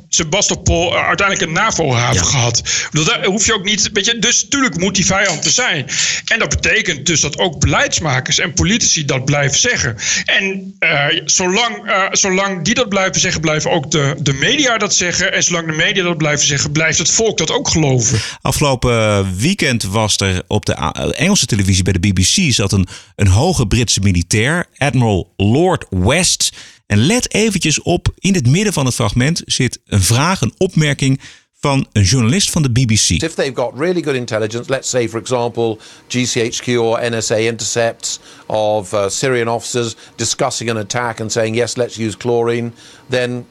Sebastopol 0.08 0.92
uh, 0.92 1.06
uiteindelijk 1.06 1.48
een 1.48 1.54
NAVO-haven 1.54 2.22
ja. 2.22 2.22
gehad. 2.22 2.62
Dat 2.90 3.06
daar 3.06 3.24
hoef 3.24 3.46
je 3.46 3.54
ook 3.54 3.64
niet, 3.64 3.90
weet 3.92 4.06
je, 4.06 4.18
dus 4.18 4.42
natuurlijk 4.42 4.78
moet 4.78 4.94
die 4.94 5.06
vijand 5.06 5.44
er 5.44 5.50
zijn. 5.50 5.86
En 6.24 6.38
dat 6.38 6.48
betekent 6.48 7.06
dus 7.06 7.20
dat 7.20 7.38
ook 7.38 7.60
beleidsmakers 7.60 8.38
en 8.38 8.52
politici 8.52 9.04
dat 9.04 9.24
blijven 9.24 9.58
zeggen. 9.58 9.96
En 10.24 10.45
En 10.52 10.76
uh, 10.80 11.22
zolang, 11.24 11.86
uh, 11.86 12.02
zolang 12.10 12.64
die 12.64 12.74
dat 12.74 12.88
blijven 12.88 13.20
zeggen, 13.20 13.40
blijven 13.40 13.70
ook 13.70 13.90
de, 13.90 14.14
de 14.20 14.32
media 14.32 14.78
dat 14.78 14.94
zeggen. 14.94 15.32
En 15.32 15.42
zolang 15.42 15.66
de 15.66 15.72
media 15.72 16.02
dat 16.02 16.16
blijven 16.16 16.46
zeggen, 16.46 16.72
blijft 16.72 16.98
het 16.98 17.10
volk 17.10 17.38
dat 17.38 17.50
ook 17.50 17.68
geloven. 17.68 18.18
Afgelopen 18.40 19.36
weekend 19.36 19.82
was 19.82 20.16
er 20.16 20.42
op 20.46 20.66
de 20.66 20.74
Engelse 21.14 21.46
televisie 21.46 21.82
bij 21.82 21.92
de 21.92 21.98
BBC 21.98 22.52
zat 22.52 22.72
een, 22.72 22.86
een 23.16 23.26
hoge 23.28 23.66
Britse 23.66 24.00
militair, 24.00 24.66
Admiral 24.76 25.32
Lord 25.36 25.86
West. 25.90 26.52
En 26.86 26.98
let 26.98 27.34
eventjes 27.34 27.82
op, 27.82 28.08
in 28.18 28.34
het 28.34 28.46
midden 28.46 28.72
van 28.72 28.86
het 28.86 28.94
fragment 28.94 29.42
zit 29.44 29.80
een 29.86 30.02
vraag, 30.02 30.40
een 30.40 30.54
opmerking 30.56 31.20
van 31.66 31.86
een 31.92 32.02
journalist 32.02 32.50
van 32.50 32.62
de 32.62 32.70
BBC. 32.70 33.22
If 33.22 33.34
they've 33.34 33.54
got 33.54 33.72
really 33.76 34.02
good 34.02 34.14
intelligence, 34.14 34.70
let's 34.70 34.88
say 34.88 35.08
for 35.08 35.20
example 35.20 35.78
GCHQ 36.08 36.80
or 36.80 37.00
NSA 37.00 37.38
intercepts 37.38 38.20
of 38.46 38.92
uh, 38.92 39.08
Syrian 39.08 39.48
officers 39.48 39.96
discussing 40.16 40.70
an 40.70 40.76
attack 40.76 41.20
and 41.20 41.32
saying 41.32 41.56
yes, 41.56 41.76
let's 41.76 41.96
use 41.96 42.16
chlorine, 42.16 42.72
then 43.08 43.46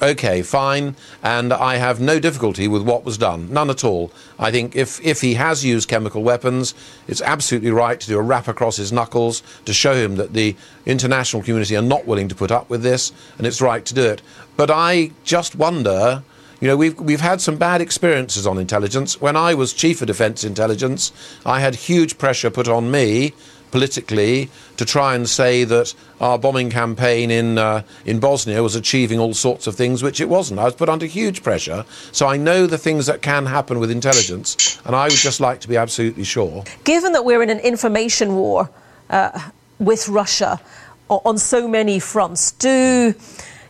okay, 0.00 0.42
fine, 0.42 0.96
and 1.22 1.52
I 1.52 1.76
have 1.76 2.00
no 2.00 2.18
difficulty 2.18 2.68
with 2.68 2.82
what 2.82 3.04
was 3.04 3.18
done, 3.18 3.52
none 3.52 3.70
at 3.70 3.84
all. 3.84 4.10
I 4.38 4.50
think 4.50 4.74
if, 4.74 5.00
if 5.00 5.20
he 5.20 5.34
has 5.34 5.64
used 5.64 5.88
chemical 5.88 6.22
weapons, 6.22 6.74
it's 7.06 7.22
absolutely 7.22 7.70
right 7.70 8.00
to 8.00 8.06
do 8.06 8.18
a 8.18 8.22
rap 8.22 8.48
across 8.48 8.76
his 8.78 8.92
knuckles 8.92 9.42
to 9.64 9.72
show 9.72 9.94
him 9.94 10.16
that 10.16 10.32
the 10.32 10.56
international 10.86 11.42
community 11.42 11.76
are 11.76 11.82
not 11.82 12.06
willing 12.06 12.28
to 12.28 12.34
put 12.34 12.50
up 12.50 12.68
with 12.70 12.82
this, 12.82 13.12
and 13.38 13.46
it's 13.46 13.60
right 13.60 13.84
to 13.84 13.94
do 13.94 14.02
it. 14.02 14.22
But 14.56 14.70
I 14.70 15.12
just 15.22 15.54
wonder. 15.54 16.22
You 16.62 16.68
know, 16.68 16.76
we've, 16.76 16.96
we've 17.00 17.20
had 17.20 17.40
some 17.40 17.56
bad 17.56 17.80
experiences 17.80 18.46
on 18.46 18.56
intelligence. 18.56 19.20
When 19.20 19.34
I 19.34 19.52
was 19.52 19.72
Chief 19.72 20.00
of 20.00 20.06
Defence 20.06 20.44
Intelligence, 20.44 21.10
I 21.44 21.58
had 21.58 21.74
huge 21.74 22.18
pressure 22.18 22.50
put 22.50 22.68
on 22.68 22.88
me 22.88 23.34
politically 23.72 24.48
to 24.76 24.84
try 24.84 25.16
and 25.16 25.28
say 25.28 25.64
that 25.64 25.92
our 26.20 26.38
bombing 26.38 26.70
campaign 26.70 27.32
in 27.32 27.58
uh, 27.58 27.82
in 28.06 28.20
Bosnia 28.20 28.62
was 28.62 28.76
achieving 28.76 29.18
all 29.18 29.34
sorts 29.34 29.66
of 29.66 29.74
things 29.74 30.04
which 30.04 30.20
it 30.20 30.28
wasn't. 30.28 30.60
I 30.60 30.64
was 30.64 30.76
put 30.76 30.88
under 30.88 31.04
huge 31.04 31.42
pressure, 31.42 31.84
so 32.12 32.28
I 32.28 32.36
know 32.36 32.68
the 32.68 32.78
things 32.78 33.06
that 33.06 33.22
can 33.22 33.46
happen 33.46 33.80
with 33.80 33.90
intelligence, 33.90 34.80
and 34.84 34.94
I 34.94 35.06
would 35.06 35.18
just 35.18 35.40
like 35.40 35.58
to 35.62 35.68
be 35.68 35.76
absolutely 35.76 36.22
sure. 36.22 36.62
Given 36.84 37.10
that 37.14 37.24
we're 37.24 37.42
in 37.42 37.50
an 37.50 37.58
information 37.58 38.36
war 38.36 38.70
uh, 39.10 39.50
with 39.80 40.08
Russia 40.08 40.60
on 41.08 41.38
so 41.38 41.66
many 41.66 41.98
fronts, 41.98 42.52
do 42.52 43.14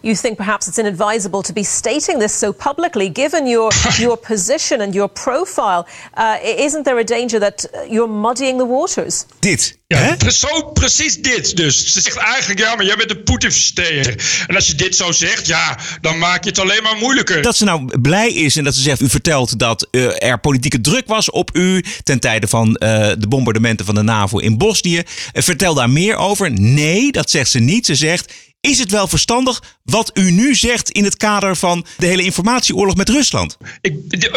you 0.02 0.14
think 0.16 0.36
perhaps 0.36 0.66
it's 0.66 0.78
inadvisable 0.78 1.42
to 1.42 1.52
be 1.52 1.64
stating 1.64 2.18
this 2.18 2.38
so 2.38 2.52
publicly, 2.52 3.12
given 3.12 3.46
your 3.46 3.72
your 3.98 4.16
position 4.16 4.80
and 4.80 4.94
your 4.94 5.08
profile? 5.08 5.86
Uh, 6.14 6.36
isn't 6.42 6.84
there 6.84 6.98
a 6.98 7.04
danger 7.04 7.40
that 7.40 7.64
you're 7.88 8.12
muddying 8.12 8.58
the 8.58 8.66
waters? 8.66 9.24
Dit. 9.40 9.80
Ja, 9.86 10.30
zo 10.30 10.62
precies 10.72 11.22
dit 11.22 11.56
dus. 11.56 11.92
Ze 11.92 12.00
zegt 12.00 12.16
eigenlijk, 12.16 12.60
ja, 12.60 12.74
maar 12.74 12.84
jij 12.84 12.96
bent 12.96 13.10
een 13.10 13.22
Poetin-versteger. 13.22 14.44
En 14.46 14.54
als 14.54 14.66
je 14.66 14.74
dit 14.74 14.96
zo 14.96 15.12
zegt, 15.12 15.46
ja, 15.46 15.78
dan 16.00 16.18
maak 16.18 16.44
je 16.44 16.50
het 16.50 16.58
alleen 16.58 16.82
maar 16.82 16.96
moeilijker. 16.96 17.42
Dat 17.42 17.56
ze 17.56 17.64
nou 17.64 18.00
blij 18.00 18.32
is 18.32 18.56
en 18.56 18.64
dat 18.64 18.74
ze 18.74 18.80
zegt, 18.80 19.00
u 19.00 19.08
vertelt 19.08 19.58
dat 19.58 19.88
uh, 19.90 20.22
er 20.22 20.40
politieke 20.40 20.80
druk 20.80 21.06
was 21.06 21.30
op 21.30 21.50
u 21.52 21.84
ten 22.02 22.20
tijde 22.20 22.48
van 22.48 22.68
uh, 22.68 22.78
de 23.18 23.28
bombardementen 23.28 23.86
van 23.86 23.94
de 23.94 24.02
NAVO 24.02 24.38
in 24.38 24.58
Bosnië. 24.58 24.96
Uh, 24.96 25.42
vertel 25.42 25.74
daar 25.74 25.90
meer 25.90 26.16
over. 26.16 26.50
Nee, 26.50 27.12
dat 27.12 27.30
zegt 27.30 27.50
ze 27.50 27.58
niet. 27.58 27.86
Ze 27.86 27.94
zegt, 27.94 28.32
is 28.60 28.78
het 28.78 28.90
wel 28.90 29.08
verstandig 29.08 29.62
wat 29.84 30.10
u 30.14 30.30
nu 30.30 30.54
zegt 30.54 30.90
in 30.90 31.04
het 31.04 31.16
kader 31.16 31.56
van 31.56 31.86
de 31.96 32.06
hele 32.06 32.22
informatieoorlog 32.22 32.96
met 32.96 33.08
Rusland? 33.08 33.56
Ik, 33.80 33.94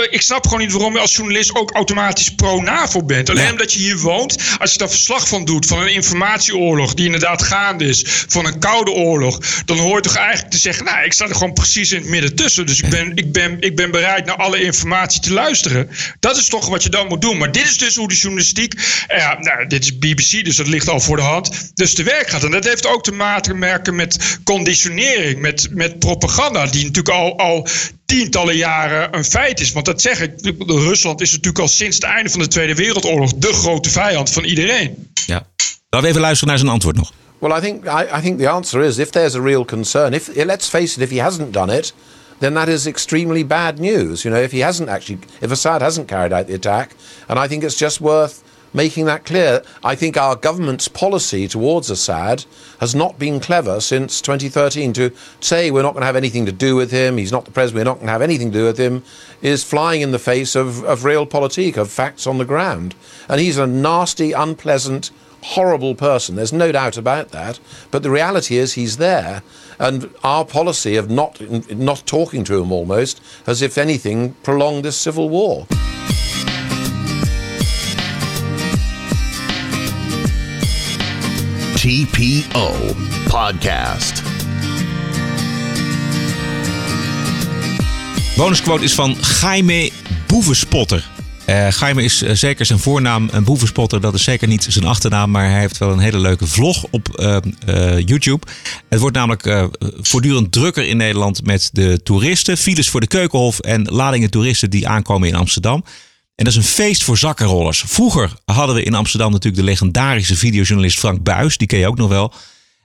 ik 0.09 0.21
snap 0.21 0.43
gewoon 0.43 0.59
niet 0.59 0.71
waarom 0.71 0.93
je 0.93 0.99
als 0.99 1.15
journalist 1.15 1.55
ook 1.55 1.71
automatisch 1.71 2.35
pro-NAVO 2.35 3.03
bent. 3.03 3.29
Alleen 3.29 3.51
omdat 3.51 3.73
je 3.73 3.79
hier 3.79 3.97
woont, 3.97 4.37
als 4.59 4.71
je 4.71 4.77
daar 4.77 4.89
verslag 4.89 5.27
van 5.27 5.45
doet, 5.45 5.65
van 5.65 5.81
een 5.81 5.93
informatieoorlog 5.93 6.93
die 6.93 7.05
inderdaad 7.05 7.41
gaande 7.41 7.85
is, 7.85 8.03
van 8.27 8.45
een 8.45 8.59
koude 8.59 8.91
oorlog, 8.91 9.39
dan 9.65 9.77
hoor 9.77 9.95
je 9.95 10.01
toch 10.01 10.15
eigenlijk 10.15 10.51
te 10.51 10.57
zeggen, 10.57 10.85
nou, 10.85 11.05
ik 11.05 11.13
sta 11.13 11.27
er 11.27 11.35
gewoon 11.35 11.53
precies 11.53 11.91
in 11.91 12.01
het 12.01 12.09
midden 12.09 12.35
tussen. 12.35 12.65
Dus 12.65 12.81
ik 12.81 12.89
ben, 12.89 13.11
ik 13.15 13.31
ben, 13.31 13.61
ik 13.61 13.75
ben 13.75 13.91
bereid 13.91 14.25
naar 14.25 14.35
alle 14.35 14.61
informatie 14.63 15.21
te 15.21 15.33
luisteren. 15.33 15.89
Dat 16.19 16.37
is 16.37 16.47
toch 16.47 16.67
wat 16.67 16.83
je 16.83 16.89
dan 16.89 17.07
moet 17.07 17.21
doen. 17.21 17.37
Maar 17.37 17.51
dit 17.51 17.65
is 17.65 17.77
dus 17.77 17.95
hoe 17.95 18.07
de 18.07 18.15
journalistiek, 18.15 18.73
ja, 19.07 19.37
nou, 19.39 19.67
dit 19.67 19.83
is 19.83 19.97
BBC, 19.97 20.45
dus 20.45 20.55
dat 20.55 20.67
ligt 20.67 20.89
al 20.89 20.99
voor 20.99 21.17
de 21.17 21.23
hand, 21.23 21.71
dus 21.73 21.93
te 21.93 22.03
werk 22.03 22.29
gaat. 22.29 22.43
En 22.43 22.51
dat 22.51 22.63
heeft 22.63 22.87
ook 22.87 23.03
te 23.03 23.11
maken 23.11 23.95
met 23.95 24.39
conditionering, 24.43 25.34
met, 25.37 25.67
met 25.71 25.99
propaganda, 25.99 26.65
die 26.65 26.83
natuurlijk 26.85 27.15
al, 27.15 27.37
al 27.37 27.67
tientallen 28.05 28.55
jaren 28.55 29.15
een 29.15 29.23
feit 29.25 29.59
is. 29.59 29.71
Want 29.71 29.85
dat 29.85 30.01
zeg 30.01 30.21
ik, 30.21 30.31
Rusland 30.67 31.21
is 31.21 31.31
natuurlijk 31.31 31.59
al 31.59 31.67
sinds 31.67 31.95
het 31.95 32.05
einde 32.05 32.29
van 32.29 32.39
de 32.39 32.47
Tweede 32.47 32.75
Wereldoorlog 32.75 33.33
de 33.33 33.53
grote 33.53 33.89
vijand 33.89 34.31
van 34.31 34.43
iedereen. 34.43 35.11
Ja. 35.25 35.47
Laten 35.89 36.01
we 36.01 36.07
even 36.07 36.21
luisteren 36.21 36.47
naar 36.47 36.57
zijn 36.57 36.71
antwoord 36.71 36.95
nog. 36.95 37.13
Well, 37.39 37.57
I 37.57 37.61
think 37.61 37.85
I, 37.85 38.17
I 38.17 38.21
think 38.21 38.39
the 38.39 38.49
answer 38.49 38.81
is 38.81 38.97
if 38.97 39.09
there's 39.09 39.35
a 39.35 39.41
real 39.41 39.65
concern, 39.65 40.13
if 40.13 40.29
let's 40.35 40.67
face 40.67 40.95
it, 40.95 41.01
if 41.01 41.09
he 41.09 41.21
hasn't 41.21 41.53
done 41.53 41.77
it, 41.77 41.93
then 42.39 42.53
that 42.53 42.67
is 42.67 42.85
extremely 42.85 43.43
bad 43.43 43.79
news. 43.79 44.23
You 44.23 44.33
know, 44.33 44.43
if 44.43 44.51
he 44.51 44.59
hasn't 44.63 44.89
actually, 44.89 45.19
if 45.41 45.51
Assad 45.51 45.81
hasn't 45.81 46.07
carried 46.07 46.33
out 46.33 46.47
the 46.47 46.53
attack, 46.53 46.95
and 47.27 47.37
I 47.37 47.47
think 47.47 47.63
it's 47.63 47.77
just 47.77 47.99
worth 47.99 48.43
making 48.75 49.05
that 49.05 49.25
clear. 49.25 49.63
I 49.83 49.95
think 49.95 50.17
our 50.17 50.35
government's 50.35 50.87
policy 50.87 51.47
towards 51.47 51.89
Assad 51.89 52.45
has 52.79 52.93
not 52.93 53.17
been 53.17 53.39
clever 53.39 53.79
since 53.79 54.21
2013. 54.21 54.93
To 54.93 55.11
say 55.39 55.71
we're 55.71 55.81
not 55.81 55.93
going 55.93 56.01
to 56.01 56.07
have 56.07 56.15
anything 56.15 56.45
to 56.45 56.51
do 56.51 56.75
with 56.75 56.91
him, 56.91 57.17
he's 57.17 57.31
not 57.31 57.45
the 57.45 57.51
president, 57.51 57.79
we're 57.79 57.91
not 57.91 57.95
going 57.95 58.07
to 58.07 58.11
have 58.11 58.21
anything 58.21 58.51
to 58.51 58.59
do 58.59 58.65
with 58.65 58.77
him, 58.77 59.03
is 59.41 59.63
flying 59.63 60.01
in 60.01 60.11
the 60.11 60.19
face 60.19 60.55
of, 60.55 60.83
of 60.83 61.01
realpolitik, 61.01 61.77
of 61.77 61.89
facts 61.89 62.27
on 62.27 62.37
the 62.37 62.45
ground. 62.45 62.93
And 63.29 63.39
he's 63.39 63.57
a 63.57 63.65
nasty, 63.65 64.33
unpleasant, 64.33 65.09
horrible 65.41 65.95
person. 65.95 66.35
There's 66.35 66.51
no 66.51 66.71
doubt 66.71 66.97
about 66.97 67.29
that. 67.29 67.59
But 67.91 68.03
the 68.03 68.11
reality 68.11 68.57
is 68.57 68.73
he's 68.73 68.97
there. 68.97 69.41
And 69.79 70.13
our 70.23 70.43
policy 70.43 70.95
of 70.95 71.09
not, 71.09 71.39
not 71.71 72.03
talking 72.05 72.43
to 72.45 72.61
him 72.61 72.71
almost 72.71 73.21
has, 73.45 73.61
if 73.61 73.77
anything, 73.77 74.33
prolonged 74.43 74.83
this 74.83 74.97
civil 74.97 75.29
war. 75.29 75.67
TPO 81.85 82.73
Podcast. 83.29 84.23
Bonusquote 88.37 88.83
is 88.83 88.93
van 88.93 89.15
Jaime 89.41 89.91
Boevenspotter. 90.27 91.09
Uh, 91.49 91.71
Jaime 91.71 92.03
is 92.03 92.23
uh, 92.23 92.31
zeker 92.31 92.65
zijn 92.65 92.79
voornaam 92.79 93.29
een 93.31 93.43
boevenspotter. 93.43 94.01
Dat 94.01 94.13
is 94.13 94.23
zeker 94.23 94.47
niet 94.47 94.65
zijn 94.69 94.85
achternaam. 94.85 95.31
Maar 95.31 95.49
hij 95.49 95.59
heeft 95.59 95.77
wel 95.77 95.91
een 95.91 95.99
hele 95.99 96.19
leuke 96.19 96.47
vlog 96.47 96.85
op 96.91 97.07
YouTube. 98.05 98.47
Het 98.89 98.99
wordt 98.99 99.15
namelijk 99.15 99.69
voortdurend 99.99 100.51
drukker 100.51 100.87
in 100.87 100.97
Nederland 100.97 101.45
met 101.45 101.69
de 101.71 102.03
toeristen. 102.03 102.57
Files 102.57 102.89
voor 102.89 102.99
de 102.99 103.07
Keukenhof 103.07 103.59
en 103.59 103.83
ladingen 103.83 104.29
toeristen 104.29 104.69
die 104.69 104.87
aankomen 104.87 105.27
in 105.27 105.35
Amsterdam. 105.35 105.83
En 106.35 106.43
dat 106.45 106.53
is 106.53 106.55
een 106.55 106.63
feest 106.63 107.03
voor 107.03 107.17
zakkenrollers. 107.17 107.83
Vroeger 107.87 108.31
hadden 108.45 108.75
we 108.75 108.83
in 108.83 108.93
Amsterdam 108.93 109.31
natuurlijk 109.31 109.63
de 109.63 109.69
legendarische 109.69 110.35
videojournalist 110.35 110.99
Frank 110.99 111.23
Buis. 111.23 111.57
Die 111.57 111.67
ken 111.67 111.79
je 111.79 111.87
ook 111.87 111.97
nog 111.97 112.09
wel. 112.09 112.33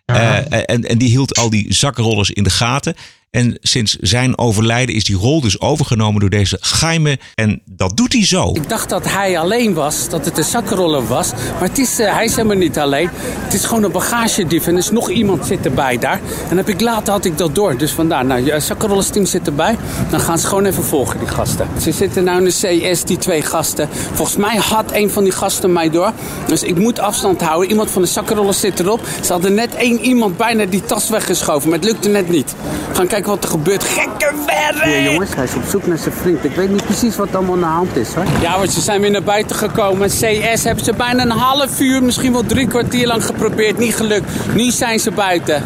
Uh, 0.06 0.36
en, 0.70 0.84
en 0.84 0.98
die 0.98 1.08
hield 1.08 1.36
al 1.36 1.50
die 1.50 1.74
zakkenrollers 1.74 2.30
in 2.30 2.42
de 2.42 2.50
gaten. 2.50 2.94
En 3.30 3.58
sinds 3.60 3.96
zijn 4.00 4.38
overlijden 4.38 4.94
is 4.94 5.04
die 5.04 5.16
rol 5.16 5.40
dus 5.40 5.60
overgenomen 5.60 6.20
door 6.20 6.30
deze 6.30 6.60
Jaime. 6.80 7.18
En 7.34 7.62
dat 7.64 7.96
doet 7.96 8.12
hij 8.12 8.26
zo. 8.26 8.50
Ik 8.54 8.68
dacht 8.68 8.88
dat 8.88 9.08
hij 9.08 9.38
alleen 9.38 9.74
was, 9.74 10.08
dat 10.08 10.24
het 10.24 10.38
een 10.38 10.44
zakkenroller 10.44 11.06
was. 11.06 11.32
Maar 11.32 11.68
het 11.68 11.78
is, 11.78 12.00
uh, 12.00 12.14
hij 12.14 12.24
is 12.24 12.36
helemaal 12.36 12.56
niet 12.56 12.78
alleen. 12.78 13.08
Het 13.12 13.54
is 13.54 13.64
gewoon 13.64 13.82
een 13.82 13.92
bagagedief 13.92 14.66
en 14.66 14.72
er 14.72 14.78
is 14.78 14.90
nog 14.90 15.10
iemand 15.10 15.46
zit 15.46 15.64
erbij 15.64 15.98
daar. 15.98 16.20
En 16.48 16.56
heb 16.56 16.68
ik 16.68 16.80
later 16.80 17.12
had 17.12 17.24
ik 17.24 17.38
dat 17.38 17.54
door. 17.54 17.76
Dus 17.78 17.90
vandaar, 17.90 18.24
nou, 18.24 18.44
je 18.44 18.60
zakkenrollersteam 18.60 19.26
zit 19.26 19.46
erbij. 19.46 19.76
Dan 20.10 20.20
gaan 20.20 20.38
ze 20.38 20.46
gewoon 20.46 20.64
even 20.64 20.84
volgen, 20.84 21.18
die 21.18 21.28
gasten. 21.28 21.68
Ze 21.80 21.92
zitten 21.92 22.24
nou 22.24 22.38
in 22.38 22.44
de 22.44 22.90
CS, 22.90 23.04
die 23.04 23.18
twee 23.18 23.42
gasten. 23.42 23.88
Volgens 24.12 24.36
mij 24.36 24.56
had 24.56 24.92
een 24.92 25.10
van 25.10 25.24
die 25.24 25.32
gasten 25.32 25.72
mij 25.72 25.90
door. 25.90 26.12
Dus 26.46 26.62
ik 26.62 26.78
moet 26.78 26.98
afstand 26.98 27.40
houden. 27.40 27.70
Iemand 27.70 27.90
van 27.90 28.02
de 28.02 28.08
zakkenrollers 28.08 28.60
zit 28.60 28.80
erop. 28.80 29.00
Ze 29.24 29.32
hadden 29.32 29.54
net 29.54 29.74
één 29.74 30.00
iemand 30.00 30.36
bijna 30.36 30.64
die 30.64 30.84
tas 30.84 31.08
weggeschoven. 31.08 31.68
Maar 31.68 31.78
het 31.78 31.88
lukte 31.88 32.08
net 32.08 32.28
niet. 32.28 32.54
Gaan 32.92 33.06
kijken 33.06 33.18
wat 33.26 33.44
er 33.44 33.50
gebeurt. 33.50 33.84
Gekke 33.84 34.32
werk! 34.46 34.84
Ja, 34.84 35.10
jongens, 35.10 35.34
hij 35.34 35.44
is 35.44 35.54
op 35.54 35.62
zoek 35.68 35.86
naar 35.86 35.98
zijn 35.98 36.14
vriend. 36.14 36.44
Ik 36.44 36.54
weet 36.54 36.70
niet 36.70 36.84
precies 36.84 37.16
wat 37.16 37.34
allemaal 37.34 37.54
aan 37.54 37.60
de 37.60 37.66
hand 37.66 37.96
is, 37.96 38.14
hoor. 38.14 38.24
Ja, 38.40 38.58
want 38.58 38.72
ze 38.72 38.80
zijn 38.80 39.00
weer 39.00 39.10
naar 39.10 39.22
buiten 39.22 39.56
gekomen. 39.56 40.08
CS 40.08 40.64
hebben 40.64 40.84
ze 40.84 40.92
bijna 40.96 41.22
een 41.22 41.30
half 41.30 41.80
uur, 41.80 42.02
misschien 42.02 42.32
wel 42.32 42.44
drie 42.46 42.66
kwartier 42.66 43.06
lang 43.06 43.24
geprobeerd. 43.24 43.78
Niet 43.78 43.96
gelukt. 43.96 44.30
Nu 44.54 44.70
zijn 44.70 45.00
ze 45.00 45.10
buiten. 45.10 45.62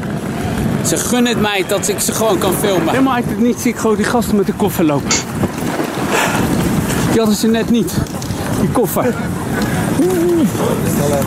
Ze 0.87 0.97
gunnen 0.97 1.33
het 1.33 1.41
mij 1.41 1.65
dat 1.69 1.89
ik 1.89 2.01
ze 2.01 2.13
gewoon 2.13 2.39
kan 2.39 2.55
filmen. 2.55 2.89
Helemaal 2.89 3.15
uit 3.15 3.25
het 3.29 3.41
niet 3.41 3.61
zie 3.61 3.73
ik 3.73 3.79
gewoon 3.79 3.97
die 3.97 4.05
gasten 4.05 4.37
met 4.37 4.47
de 4.47 4.53
koffer 4.53 4.85
lopen. 4.85 5.11
Die 7.11 7.19
hadden 7.19 7.35
ze 7.35 7.47
net 7.47 7.71
niet. 7.71 7.93
Die 8.61 8.69
koffer. 8.69 9.15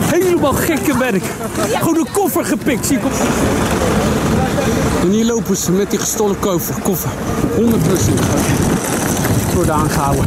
Helemaal 0.00 0.52
gekke 0.52 0.98
werk. 0.98 1.24
Gewoon 1.72 1.96
een 1.96 2.12
koffer 2.12 2.44
gepikt, 2.44 2.86
zie 2.86 2.96
ik 2.96 3.04
op. 3.04 3.12
En 5.02 5.10
hier 5.10 5.24
lopen 5.24 5.56
ze 5.56 5.72
met 5.72 5.90
die 5.90 5.98
gestolen 5.98 6.38
koffer. 6.38 6.82
koffer. 6.82 7.10
100 7.56 7.82
procent. 7.82 8.20
Worden 9.54 9.74
aangehouden. 9.74 10.24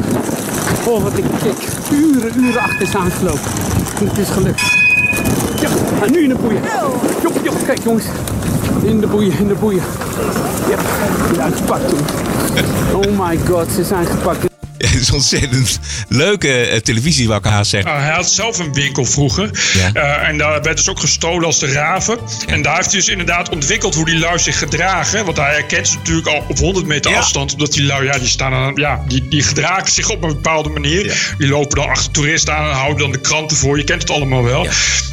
Oh, 0.85 1.03
wat 1.03 1.17
ik 1.17 1.25
kijk. 1.43 1.67
Uren, 1.91 2.43
uren 2.43 2.61
achter 2.61 2.81
is 2.81 2.95
aangelopen. 2.95 3.51
Het 4.03 4.17
is 4.17 4.29
gelukt. 4.29 4.61
Ja. 5.61 5.69
nu 6.09 6.23
in 6.23 6.29
de 6.29 6.35
boeien. 6.35 6.61
Jop, 7.21 7.39
jop, 7.43 7.55
kijk 7.65 7.83
jongens. 7.83 8.05
In 8.83 8.99
de 8.99 9.07
boeien, 9.07 9.39
in 9.39 9.47
de 9.47 9.55
boeien. 9.55 9.83
Yep, 10.69 10.79
ja, 11.35 11.49
gepakt 11.49 11.89
toen. 11.89 11.99
Oh 12.93 13.27
my 13.27 13.39
god, 13.47 13.71
ze 13.71 13.83
zijn 13.83 14.05
gepakt. 14.05 14.50
Het 14.91 15.01
is 15.01 15.11
ontzettend 15.11 15.79
leuke 16.07 16.53
eh, 16.53 16.79
televisie, 16.79 17.27
wou 17.27 17.39
ik 17.39 17.45
haast 17.45 17.69
zeggen. 17.69 17.91
Uh, 17.91 17.99
hij 17.99 18.11
had 18.11 18.29
zelf 18.29 18.59
een 18.59 18.73
winkel 18.73 19.05
vroeger. 19.05 19.49
Uh, 19.93 20.27
en 20.27 20.37
daar 20.37 20.61
werd 20.61 20.77
dus 20.77 20.89
ook 20.89 20.99
gestolen 20.99 21.45
als 21.45 21.59
de 21.59 21.71
raven. 21.71 22.17
En 22.47 22.61
daar 22.61 22.75
heeft 22.75 22.91
hij 22.91 22.99
dus 22.99 23.09
inderdaad 23.09 23.49
ontwikkeld 23.49 23.95
hoe 23.95 24.05
die 24.05 24.17
lui 24.17 24.39
zich 24.39 24.57
gedragen. 24.57 25.25
Want 25.25 25.37
hij 25.37 25.53
herkent 25.53 25.87
ze 25.87 25.97
natuurlijk 25.97 26.27
al 26.27 26.45
op 26.47 26.57
100 26.57 26.85
meter 26.85 27.15
afstand. 27.15 27.53
Omdat 27.53 27.73
die 27.73 27.83
lui, 27.83 28.05
ja, 28.05 28.17
die 28.17 28.27
staan 28.27 28.53
aan, 28.53 28.75
ja, 28.75 29.03
die, 29.07 29.27
die 29.27 29.43
gedragen 29.43 29.91
zich 29.91 30.09
op 30.09 30.23
een 30.23 30.33
bepaalde 30.33 30.69
manier. 30.69 31.33
Die 31.37 31.47
lopen 31.47 31.77
dan 31.77 31.89
achter 31.89 32.11
toeristen 32.11 32.55
aan 32.55 32.69
en 32.69 32.75
houden 32.75 32.99
dan 32.99 33.11
de 33.11 33.21
kranten 33.21 33.57
voor. 33.57 33.77
Je 33.77 33.83
kent 33.83 34.01
het 34.01 34.11
allemaal 34.11 34.43
wel. 34.43 34.67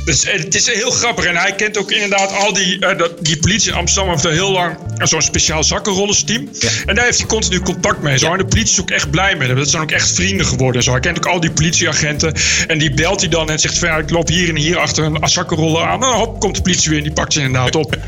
Dus 0.05 0.25
het 0.27 0.55
is 0.55 0.67
heel 0.75 0.91
grappig. 0.91 1.25
En 1.25 1.37
hij 1.37 1.55
kent 1.55 1.79
ook 1.79 1.91
inderdaad 1.91 2.33
al 2.33 2.53
die, 2.53 2.79
uh, 2.81 2.91
die 3.21 3.39
politie 3.39 3.71
in 3.71 3.77
Amsterdam 3.77 4.13
heeft 4.13 4.25
er 4.25 4.33
heel 4.33 4.53
lang 4.53 4.77
zo'n 5.07 5.23
speciaal 5.23 5.65
zakkenrollensteam. 5.65 6.49
En 6.87 6.95
daar 6.95 7.05
heeft 7.05 7.19
hij 7.19 7.27
continu 7.27 7.61
contact 7.61 8.03
mee. 8.03 8.19
Zo. 8.19 8.33
En 8.33 8.39
de 8.39 8.47
politie 8.47 8.73
is 8.73 8.81
ook 8.81 8.91
echt 8.91 9.11
blij 9.11 9.37
met 9.37 9.51
hem. 9.59 9.65
Dat 9.65 9.71
zijn 9.71 9.83
ook 9.83 9.91
echt 9.91 10.13
vrienden 10.13 10.47
geworden. 10.47 10.83
Zo. 10.83 10.91
Hij 10.91 11.01
kent 11.01 11.17
ook 11.17 11.27
al 11.27 11.41
die 11.41 11.51
politieagenten. 11.51 12.35
En 12.67 12.79
die 12.79 12.95
belt 12.95 13.21
hij 13.21 13.29
dan 13.29 13.51
en 13.51 13.59
zegt 13.59 13.79
van 13.79 13.89
ja, 13.89 13.97
ik 13.97 14.11
loop 14.11 14.29
hier 14.29 14.49
en 14.49 14.57
hier 14.57 14.79
achter 14.79 15.05
een 15.05 15.29
zakkenroller 15.29 15.83
aan. 15.83 15.99
Nou, 15.99 16.15
hop, 16.15 16.41
komt 16.41 16.57
de 16.57 16.63
politie 16.63 16.89
weer 16.89 16.99
en 16.99 17.05
die 17.05 17.13
pakt 17.13 17.35
je 17.35 17.41
inderdaad 17.41 17.75
op. 17.75 17.97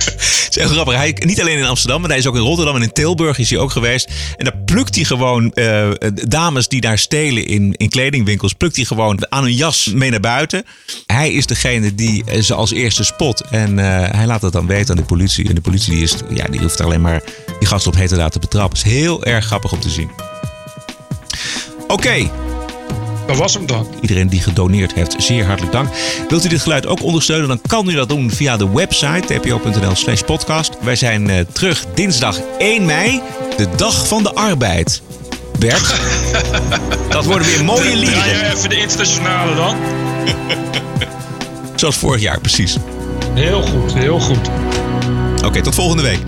Het 0.51 0.59
is 0.59 0.65
heel 0.65 0.75
grappig. 0.75 0.95
Hij, 0.95 1.17
niet 1.27 1.41
alleen 1.41 1.59
in 1.59 1.65
Amsterdam, 1.65 2.01
maar 2.01 2.11
hij 2.11 2.19
is 2.19 2.27
ook 2.27 2.35
in 2.35 2.41
Rotterdam 2.41 2.77
en 2.77 2.83
in 2.83 2.93
Tilburg 2.93 3.39
is 3.39 3.51
hij 3.51 3.59
ook 3.59 3.71
geweest. 3.71 4.11
En 4.37 4.45
daar 4.45 4.57
plukt 4.65 4.95
hij 4.95 5.05
gewoon 5.05 5.53
uh, 5.55 5.89
dames 6.29 6.69
die 6.69 6.81
daar 6.81 6.99
stelen 6.99 7.47
in, 7.47 7.75
in 7.77 7.89
kledingwinkels, 7.89 8.53
plukt 8.53 8.77
hij 8.77 8.85
gewoon 8.85 9.27
aan 9.29 9.43
hun 9.43 9.55
jas 9.55 9.93
mee 9.95 10.11
naar 10.11 10.21
buiten. 10.21 10.65
Hij 11.07 11.33
is 11.33 11.47
degene 11.47 11.95
die 11.95 12.25
ze 12.43 12.55
als 12.55 12.73
eerste 12.73 13.05
spot. 13.05 13.41
En 13.51 13.79
uh, 13.79 13.85
hij 14.11 14.27
laat 14.27 14.43
het 14.43 14.53
dan 14.53 14.67
weten 14.67 14.91
aan 14.91 15.01
de 15.01 15.07
politie. 15.07 15.49
En 15.49 15.55
de 15.55 15.61
politie 15.61 15.95
die 15.95 16.03
is, 16.03 16.15
ja, 16.35 16.47
die 16.47 16.61
hoeft 16.61 16.81
alleen 16.81 17.01
maar 17.01 17.23
die 17.59 17.69
gast 17.69 17.87
op 17.87 17.95
heterdaad 17.95 18.33
te 18.33 18.39
betrappen. 18.39 18.79
Is 18.79 18.85
heel 18.85 19.25
erg 19.25 19.45
grappig 19.45 19.73
om 19.73 19.81
te 19.81 19.91
zien. 19.91 20.30
Oké. 21.91 21.93
Okay. 21.93 22.31
Dat 23.27 23.39
was 23.39 23.55
hem 23.55 23.67
dan. 23.67 23.87
Iedereen 24.01 24.29
die 24.29 24.41
gedoneerd 24.41 24.95
heeft, 24.95 25.15
zeer 25.19 25.47
hartelijk 25.47 25.73
dank. 25.73 25.89
Wilt 26.29 26.45
u 26.45 26.49
dit 26.49 26.61
geluid 26.61 26.87
ook 26.87 27.03
ondersteunen, 27.03 27.49
dan 27.49 27.61
kan 27.67 27.89
u 27.89 27.95
dat 27.95 28.09
doen 28.09 28.31
via 28.31 28.57
de 28.57 28.71
website 28.71 29.41
tpo.nl 29.41 29.95
slash 29.95 30.21
podcast. 30.23 30.71
Wij 30.81 30.97
zijn 30.97 31.29
uh, 31.29 31.39
terug 31.53 31.87
dinsdag 31.95 32.39
1 32.59 32.85
mei, 32.85 33.21
de 33.57 33.69
dag 33.77 34.09
van 34.09 34.23
de 34.23 34.35
arbeid. 34.35 35.03
Bert, 35.59 35.95
dat 37.11 37.25
worden 37.25 37.47
weer 37.47 37.65
mooie 37.65 37.97
liederen. 37.97 38.23
Draai 38.23 38.55
even 38.57 38.69
de 38.69 38.81
internationale 38.81 39.55
dan. 39.55 39.77
Zoals 41.77 41.97
vorig 41.97 42.21
jaar, 42.21 42.41
precies. 42.41 42.77
Heel 43.35 43.63
goed, 43.63 43.95
heel 43.95 44.21
goed. 44.21 44.49
Oké, 45.37 45.47
okay, 45.47 45.61
tot 45.63 45.75
volgende 45.75 46.03
week. 46.03 46.19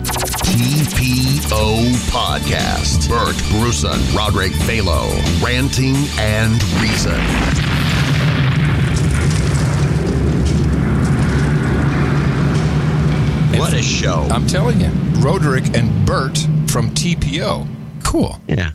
TPO 0.52 1.94
Podcast. 2.10 3.08
Bert 3.08 3.36
Bruson, 3.48 3.98
Roderick 4.14 4.52
Balo, 4.68 5.08
Ranting 5.42 5.96
and 6.18 6.62
Reason. 6.78 7.18
What 13.58 13.72
a 13.72 13.82
show. 13.82 14.26
I'm 14.30 14.46
telling 14.46 14.78
you, 14.80 14.88
Roderick 15.20 15.74
and 15.74 16.06
Bert 16.06 16.36
from 16.66 16.90
TPO. 16.90 17.66
Cool. 18.04 18.38
Yeah. 18.46 18.72